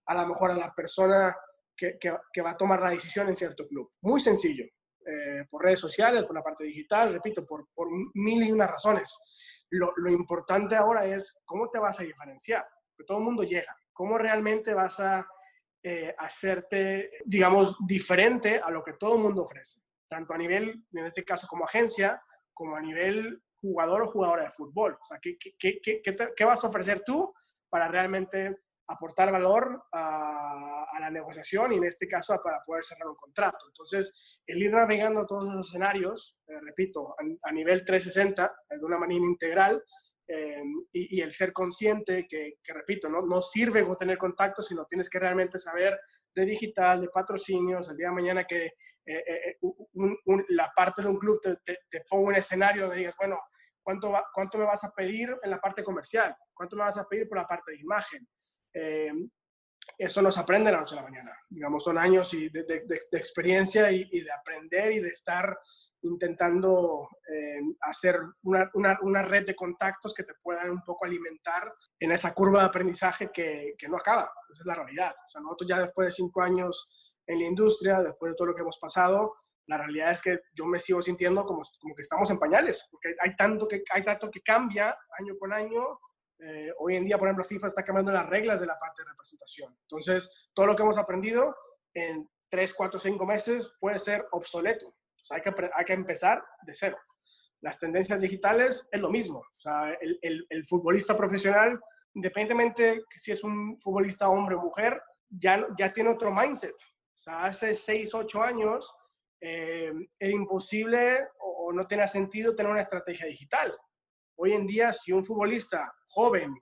a 0.07 0.15
lo 0.15 0.29
mejor 0.29 0.51
a 0.51 0.55
la 0.55 0.75
persona 0.75 1.37
que, 1.77 1.99
que, 1.99 2.43
va 2.43 2.51
a 2.51 2.57
tomar 2.57 2.81
la 2.81 2.91
decisión 2.91 3.29
en 3.29 3.37
cierto 3.37 3.67
club. 3.67 3.93
Muy 4.03 4.21
sencillo. 4.21 4.65
Eh, 4.65 5.45
por 5.49 5.63
redes 5.63 5.79
sociales, 5.79 6.27
por 6.27 6.35
la 6.35 6.43
parte 6.43 6.65
digital, 6.65 7.13
repito, 7.13 7.47
por, 7.47 7.69
por 7.75 7.89
mil 8.15 8.43
y 8.43 8.53
una 8.53 8.67
razones. 8.67 9.19
Lo, 9.71 9.93
lo, 9.97 10.11
importante 10.11 10.77
ahora 10.77 11.07
es 11.07 11.39
cómo 11.45 11.71
te 11.71 11.79
vas 11.79 11.99
a 12.01 12.03
diferenciar, 12.03 12.67
que 12.97 13.05
todo 13.05 13.19
el 13.19 13.25
mundo 13.25 13.43
llega, 13.43 13.75
cómo 13.93 14.19
realmente 14.19 14.75
vas 14.75 15.01
a 15.01 15.27
eh, 15.83 16.15
hacerte, 16.19 17.11
digamos, 17.25 17.77
diferente 17.87 18.61
a 18.63 18.71
lo 18.71 18.83
que 18.83 18.95
todo 18.95 19.15
el 19.15 19.23
mundo 19.23 19.43
ofrece, 19.43 19.81
tanto 20.09 20.35
a 20.35 20.39
nivel, 20.39 20.85
en 20.93 21.07
este 21.07 21.25
caso 21.25 21.47
como 21.49 21.65
agencia, 21.65 22.21
como 22.53 22.77
a 22.77 22.81
nivel 22.81 23.41
jugador 23.61 24.03
o 24.03 24.11
jugadora 24.11 24.45
de 24.45 24.51
fútbol. 24.51 24.99
O 25.01 25.05
sea, 25.05 25.19
¿qué, 25.21 25.37
qué, 25.39 25.81
qué, 25.83 26.03
qué 26.03 26.45
vas 26.45 26.63
a 26.65 26.69
ofrecer 26.69 27.03
tú 27.05 27.33
para 27.69 27.89
realmente 27.89 28.57
aportar 28.89 29.31
valor 29.31 29.85
a, 29.93 30.87
la 30.99 31.11
negociación 31.11 31.73
y 31.73 31.77
en 31.77 31.85
este 31.85 32.09
caso 32.09 32.35
para 32.43 32.65
poder 32.65 32.83
cerrar 32.83 33.07
un 33.07 33.15
contrato. 33.15 33.67
Entonces, 33.69 34.41
el 34.47 34.61
ir 34.61 34.73
navegando 34.73 35.27
todos 35.27 35.49
esos 35.49 35.69
escenarios, 35.69 36.37
eh, 36.49 36.59
repito, 36.61 37.15
a, 37.17 37.49
a, 37.49 37.53
nivel 37.53 37.85
360, 37.85 38.53
de 38.71 38.85
una 38.85 38.99
manera 38.99 39.25
integral, 39.25 39.83
eh, 40.31 40.63
y, 40.93 41.17
y, 41.17 41.21
el 41.23 41.31
ser 41.31 41.55
consciente 41.55 42.27
que, 42.29 42.55
que, 42.63 42.73
repito, 42.75 43.09
¿no? 43.09 43.23
no 43.23 43.41
sirve 43.41 43.87
tener 43.99 44.19
contacto, 44.19 44.61
sino 44.61 44.85
tienes 44.85 45.09
que 45.09 45.19
realmente 45.19 45.59
saber 45.59 45.99
de 46.35 46.45
digital, 46.45 47.01
de 47.01 47.09
patrocinios, 47.09 47.89
el 47.89 47.97
día 47.97 48.09
de 48.09 48.15
mañana 48.15 48.45
que 48.45 48.67
eh, 48.67 48.73
eh, 49.07 49.57
un, 49.63 50.15
un, 50.27 50.45
la 50.51 50.71
parte 50.77 51.01
de 51.01 51.09
un 51.09 51.19
club 51.19 51.41
te, 51.41 51.57
te, 51.65 51.79
te 51.89 52.03
ponga 52.09 52.29
un 52.29 52.35
escenario 52.35 52.83
donde 52.83 52.99
digas, 52.99 53.17
bueno, 53.19 53.39
¿cuánto, 53.83 54.11
va, 54.11 54.23
¿cuánto 54.35 54.59
me 54.59 54.67
vas 54.67 54.85
a 54.85 54.93
pedir 54.93 55.35
en 55.43 55.51
la 55.51 55.61
parte 55.61 55.83
comercial? 55.83 56.37
¿Cuánto 56.53 56.77
me 56.77 56.83
vas 56.83 56.99
a 56.99 57.09
pedir 57.09 57.27
por 57.27 57.39
la 57.39 57.47
parte 57.47 57.73
de 57.73 57.79
imagen? 57.79 58.29
Eh, 59.99 60.05
eso 60.07 60.23
no 60.23 60.31
se 60.31 60.41
aprende 60.41 60.71
de 60.71 60.73
la 60.73 60.81
noche 60.81 60.95
a 60.95 61.03
la 61.03 61.09
mañana. 61.09 61.33
Digamos, 61.49 61.85
son 61.85 61.99
años 61.99 62.31
de, 62.31 62.51
de, 62.51 62.85
de, 62.87 63.19
experiencia 63.19 63.91
y, 63.91 64.09
y, 64.11 64.21
de 64.23 64.33
aprender 64.33 64.93
y 64.93 65.01
de 65.01 65.09
estar 65.09 65.59
intentando 66.03 67.09
eh, 67.29 67.61
hacer 67.81 68.21
una, 68.43 68.71
una, 68.75 68.99
una, 69.03 69.23
red 69.23 69.47
de 69.47 69.57
contactos 69.57 70.15
que 70.15 70.23
te 70.23 70.35
puedan 70.43 70.71
un 70.71 70.83
poco 70.83 71.05
alimentar 71.05 71.73
en 71.99 72.13
esa 72.13 72.33
curva 72.33 72.61
de 72.61 72.67
aprendizaje 72.67 73.31
que, 73.33 73.75
que, 73.77 73.89
no 73.89 73.97
acaba. 73.97 74.31
Esa 74.53 74.61
es 74.61 74.67
la 74.67 74.75
realidad. 74.75 75.13
O 75.27 75.29
sea, 75.29 75.41
nosotros 75.41 75.69
ya 75.69 75.81
después 75.81 76.07
de 76.07 76.13
cinco 76.13 76.43
años 76.43 76.89
en 77.27 77.41
la 77.41 77.47
industria, 77.47 78.01
después 78.01 78.33
de 78.33 78.37
todo 78.37 78.49
lo 78.49 78.55
que 78.55 78.63
hemos 78.63 78.79
pasado, 78.79 79.35
la 79.69 79.77
realidad 79.77 80.13
es 80.13 80.23
que 80.23 80.41
yo 80.55 80.65
me 80.65 80.79
sigo 80.79 81.03
sintiendo 81.03 81.45
como, 81.45 81.61
como 81.81 81.95
que 81.95 82.01
estamos 82.01 82.31
en 82.31 82.39
pañales, 82.39 82.89
porque 82.91 83.15
hay 83.21 83.37
tanto, 83.37 83.69
que, 83.69 83.83
hay 83.93 84.03
tanto 84.03 84.31
que 84.31 84.41
cambia 84.41 84.97
año 85.19 85.35
con 85.39 85.53
año. 85.53 86.01
Eh, 86.41 86.73
hoy 86.79 86.97
en 86.97 87.05
día, 87.05 87.19
por 87.19 87.29
ejemplo, 87.29 87.45
FIFA 87.45 87.67
está 87.67 87.83
cambiando 87.83 88.13
las 88.13 88.29
reglas 88.29 88.61
de 88.61 88.67
la 88.67 88.79
parte 88.79 89.03
de 89.03 89.11
representación. 89.11 89.77
Entonces, 89.83 90.49
todo 90.55 90.67
lo 90.67 90.77
que 90.77 90.83
hemos 90.83 90.99
aprendido 90.99 91.55
en 91.95 92.29
tres, 92.49 92.75
cuatro, 92.75 92.99
cinco 92.99 93.27
meses 93.27 93.73
puede 93.81 93.99
ser 93.99 94.27
obsoleto 94.31 94.95
hay 95.31 95.43
que, 95.43 95.53
hay 95.75 95.85
que 95.85 95.93
empezar 95.93 96.43
de 96.63 96.75
cero. 96.75 96.99
Las 97.61 97.79
tendencias 97.79 98.21
digitales 98.21 98.89
es 98.91 99.01
lo 99.01 99.11
mismo. 99.11 99.41
O 99.41 99.61
sea, 99.61 99.97
el, 100.01 100.67
futbolista 100.67 101.17
profesional, 101.17 101.79
independientemente 102.15 103.03
si 103.17 103.33
es 103.33 103.43
un 103.43 103.81
futbolista 103.81 104.29
hombre 104.29 104.55
o 104.55 104.63
mujer, 104.63 105.01
ya, 105.29 105.67
tiene 105.93 106.11
otro 106.11 106.33
mindset. 106.33 106.75
O 106.75 107.21
sea, 107.21 107.45
hace 107.45 107.73
6, 107.73 108.15
8 108.15 108.43
años 108.43 108.95
eh, 109.41 109.93
era 110.19 110.33
imposible 110.33 111.19
o, 111.41 111.73
no 111.73 111.87
tenía 111.87 112.07
sentido 112.07 112.55
tener 112.55 112.71
una 112.71 112.81
estrategia 112.81 113.27
digital. 113.27 113.75
Hoy 114.41 114.53
en 114.53 114.67
día, 114.67 114.93
si 114.93 115.13
un 115.13 115.25
futbolista 115.25 115.93
joven 116.07 116.55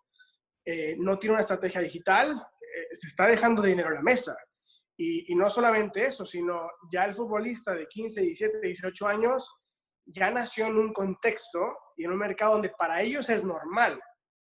eh, 0.64 0.96
no 0.98 1.18
tiene 1.18 1.34
una 1.34 1.42
estrategia 1.42 1.80
digital, 1.80 2.32
eh, 2.32 2.94
se 2.94 3.06
está 3.06 3.26
dejando 3.26 3.62
dinero 3.62 3.88
en 3.90 3.96
la 3.96 4.02
mesa. 4.02 4.36
Y, 4.98 5.34
no 5.34 5.50
solamente 5.50 6.06
eso, 6.06 6.24
sino 6.24 6.70
ya 6.90 7.04
el 7.04 7.14
futbolista 7.14 7.74
de 7.74 7.86
15, 7.86 8.22
17, 8.22 8.60
18 8.62 9.06
años 9.06 9.54
ya 10.06 10.30
nació 10.30 10.66
en 10.66 10.78
un 10.78 10.92
contexto 10.94 11.76
y 11.96 12.04
en 12.04 12.12
un 12.12 12.18
mercado 12.18 12.52
donde 12.52 12.70
para 12.70 13.02
ellos 13.02 13.28
es 13.28 13.44
normal. 13.44 14.00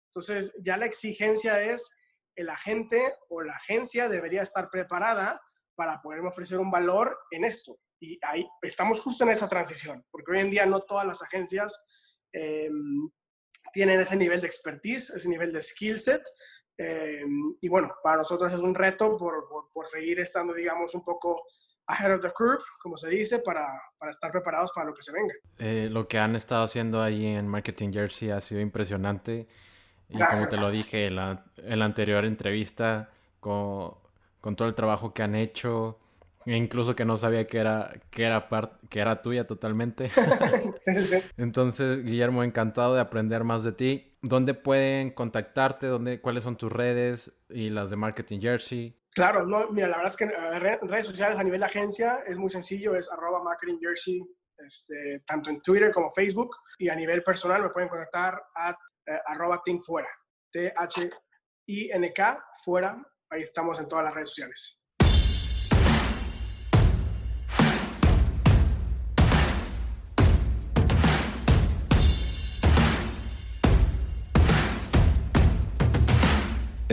Entonces, 0.10 0.54
ya 0.64 0.78
la 0.78 0.86
exigencia 0.86 1.60
es 1.60 1.90
el 2.36 2.50
agente 2.50 3.16
o 3.30 3.42
la 3.42 3.54
agencia 3.54 4.10
debería 4.10 4.44
estar 4.44 4.70
preparada 4.70 5.42
para 5.76 6.00
poderme 6.02 6.30
ofrecer 6.30 6.60
un 6.60 6.70
valor 6.70 7.18
en 7.32 7.46
esto. 7.46 7.80
Y 8.00 8.20
ahí 8.24 8.46
estamos 8.62 9.02
justo 9.02 9.24
en 9.24 9.32
esa 9.32 9.50
transición, 9.50 10.06
porque 10.12 10.34
hoy 10.34 10.40
en 10.40 10.52
día 10.52 10.66
no 10.68 10.82
todas 10.82 11.08
las 11.08 11.24
agencias 11.24 11.82
em, 12.32 13.10
tienen 13.74 14.00
ese 14.00 14.16
nivel 14.16 14.40
de 14.40 14.48
expertise, 14.48 15.10
ese 15.10 15.28
nivel 15.28 15.52
de 15.52 15.62
skill 15.62 16.00
set. 16.00 16.22
Em, 16.78 17.56
y 17.60 17.68
bueno, 17.68 17.94
para 18.02 18.18
nosotros 18.18 18.54
es 18.54 18.62
un 18.62 18.74
reto 18.74 19.18
por, 19.18 19.48
por, 19.74 19.88
seguir 19.88 20.20
estando, 20.20 20.54
digamos, 20.54 20.96
un 20.96 21.04
poco 21.04 21.44
ahead 21.88 22.16
of 22.16 22.22
the 22.22 22.32
curve, 22.32 22.64
como 22.82 22.96
se 22.96 23.10
dice, 23.10 23.40
para, 23.40 23.68
para 23.98 24.12
estar 24.12 24.32
preparados 24.32 24.72
para 24.74 24.88
lo 24.88 24.94
que 24.94 25.02
se 25.02 25.12
venga. 25.12 25.34
Eh, 25.58 25.90
lo 25.92 26.08
que 26.08 26.18
han 26.18 26.36
estado 26.36 26.64
haciendo 26.64 27.02
ahí 27.02 27.26
en 27.26 27.48
Marketing 27.48 27.92
Jersey 27.92 28.30
ha 28.30 28.40
sido 28.40 28.62
impresionante. 28.62 29.48
Y 30.10 30.20
como 30.20 30.48
te 30.48 30.58
lo 30.58 30.70
dije 30.70 31.08
en 31.08 31.16
la, 31.16 31.46
en 31.58 31.80
la 31.80 31.86
anterior 31.86 32.26
entrevista, 32.26 33.10
con, 33.40 33.96
con, 34.40 34.56
todo 34.56 34.68
el 34.68 34.76
trabajo 34.76 35.14
que 35.14 35.24
han 35.24 35.34
hecho, 35.34 36.00
incluso 36.46 36.96
que 36.96 37.06
no 37.06 37.18
sabía 37.18 37.48
que 37.48 37.60
era, 37.60 37.94
que 38.10 38.24
era, 38.24 38.48
que 38.90 39.00
era 39.00 39.22
tuya 39.22 39.48
totalmente. 39.48 40.10
sí, 40.80 41.02
sí. 41.02 41.18
Entonces, 41.38 42.04
Guillermo, 42.04 42.44
encantado 42.44 42.96
de 42.96 43.02
aprender 43.02 43.44
más 43.44 43.64
de 43.64 43.72
ti. 43.72 44.18
¿Dónde 44.22 44.54
pueden 44.54 45.12
contactarte? 45.12 45.88
¿Dónde, 45.88 46.22
¿Cuáles 46.22 46.44
son 46.44 46.58
tus 46.58 46.72
redes 46.72 47.32
y 47.50 47.70
las 47.70 47.90
de 47.90 47.98
Marketing 47.98 48.40
Jersey? 48.40 48.98
Claro, 49.14 49.46
no, 49.46 49.70
mira, 49.70 49.88
la 49.88 49.98
verdad 49.98 50.12
es 50.12 50.18
que 50.18 50.26
redes 50.88 51.06
sociales 51.06 51.38
a 51.38 51.44
nivel 51.44 51.60
de 51.60 51.68
agencia 51.68 52.20
es 52.26 52.38
muy 52.38 52.50
sencillo, 52.50 52.96
es 52.96 53.12
arroba 53.12 53.44
Marketing 53.44 53.78
Jersey, 53.80 54.22
este, 54.58 55.24
tanto 55.28 55.50
en 55.50 55.62
Twitter 55.62 55.92
como 55.92 56.12
Facebook. 56.12 56.56
Y 56.80 56.90
a 56.90 56.96
nivel 56.96 57.22
personal 57.24 57.62
me 57.62 57.70
pueden 57.70 57.90
contactar 57.90 58.42
a 58.56 58.72
eh, 59.06 59.20
arroba 59.26 59.62
Fuera, 59.86 60.10
T-H-I-N-K, 60.52 62.46
fuera, 62.64 63.04
ahí 63.30 63.42
estamos 63.42 63.80
en 63.80 63.88
todas 63.88 64.06
las 64.06 64.14
redes 64.14 64.30
sociales. 64.30 64.83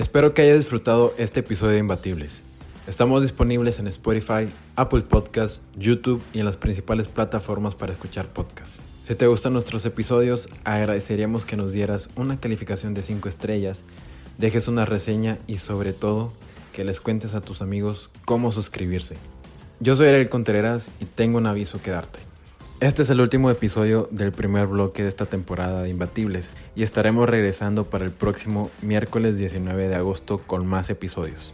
Espero 0.01 0.33
que 0.33 0.41
hayas 0.41 0.57
disfrutado 0.57 1.13
este 1.19 1.41
episodio 1.41 1.75
de 1.75 1.81
Imbatibles. 1.81 2.41
Estamos 2.87 3.21
disponibles 3.21 3.79
en 3.81 3.87
Spotify, 3.87 4.49
Apple 4.75 5.03
Podcasts, 5.03 5.61
YouTube 5.77 6.23
y 6.33 6.39
en 6.39 6.47
las 6.47 6.57
principales 6.57 7.07
plataformas 7.07 7.75
para 7.75 7.93
escuchar 7.93 8.27
podcasts. 8.29 8.81
Si 9.03 9.15
te 9.15 9.27
gustan 9.27 9.53
nuestros 9.53 9.85
episodios, 9.85 10.49
agradeceríamos 10.65 11.45
que 11.45 11.59
nos 11.59 11.73
dieras 11.73 12.09
una 12.17 12.41
calificación 12.41 12.95
de 12.95 13.03
5 13.03 13.29
estrellas, 13.29 13.85
dejes 14.39 14.69
una 14.69 14.87
reseña 14.87 15.37
y 15.47 15.59
sobre 15.59 15.93
todo 15.93 16.33
que 16.73 16.83
les 16.83 16.99
cuentes 16.99 17.35
a 17.35 17.43
tus 17.43 17.61
amigos 17.61 18.09
cómo 18.25 18.53
suscribirse. 18.53 19.19
Yo 19.81 19.97
soy 19.97 20.09
Ariel 20.09 20.31
Contreras 20.31 20.93
y 21.01 21.05
tengo 21.05 21.37
un 21.37 21.47
aviso 21.47 21.83
que 21.83 21.91
darte. 21.91 22.30
Este 22.81 23.03
es 23.03 23.11
el 23.11 23.21
último 23.21 23.51
episodio 23.51 24.09
del 24.11 24.33
primer 24.33 24.67
bloque 24.67 25.03
de 25.03 25.11
esta 25.11 25.27
temporada 25.27 25.83
de 25.83 25.91
Imbatibles 25.91 26.55
y 26.75 26.83
estaremos 26.83 27.29
regresando 27.29 27.85
para 27.85 28.07
el 28.07 28.11
próximo 28.11 28.71
miércoles 28.81 29.37
19 29.37 29.89
de 29.89 29.97
agosto 29.97 30.39
con 30.39 30.67
más 30.67 30.89
episodios. 30.89 31.53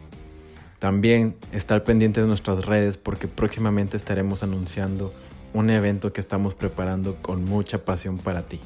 También 0.79 1.35
está 1.51 1.75
al 1.75 1.83
pendiente 1.83 2.21
de 2.21 2.29
nuestras 2.29 2.65
redes 2.65 2.97
porque 2.97 3.27
próximamente 3.27 3.97
estaremos 3.97 4.45
anunciando 4.45 5.13
un 5.53 5.69
evento 5.71 6.13
que 6.13 6.21
estamos 6.21 6.55
preparando 6.55 7.17
con 7.21 7.45
mucha 7.45 7.85
pasión 7.85 8.19
para 8.19 8.47
ti. 8.47 8.61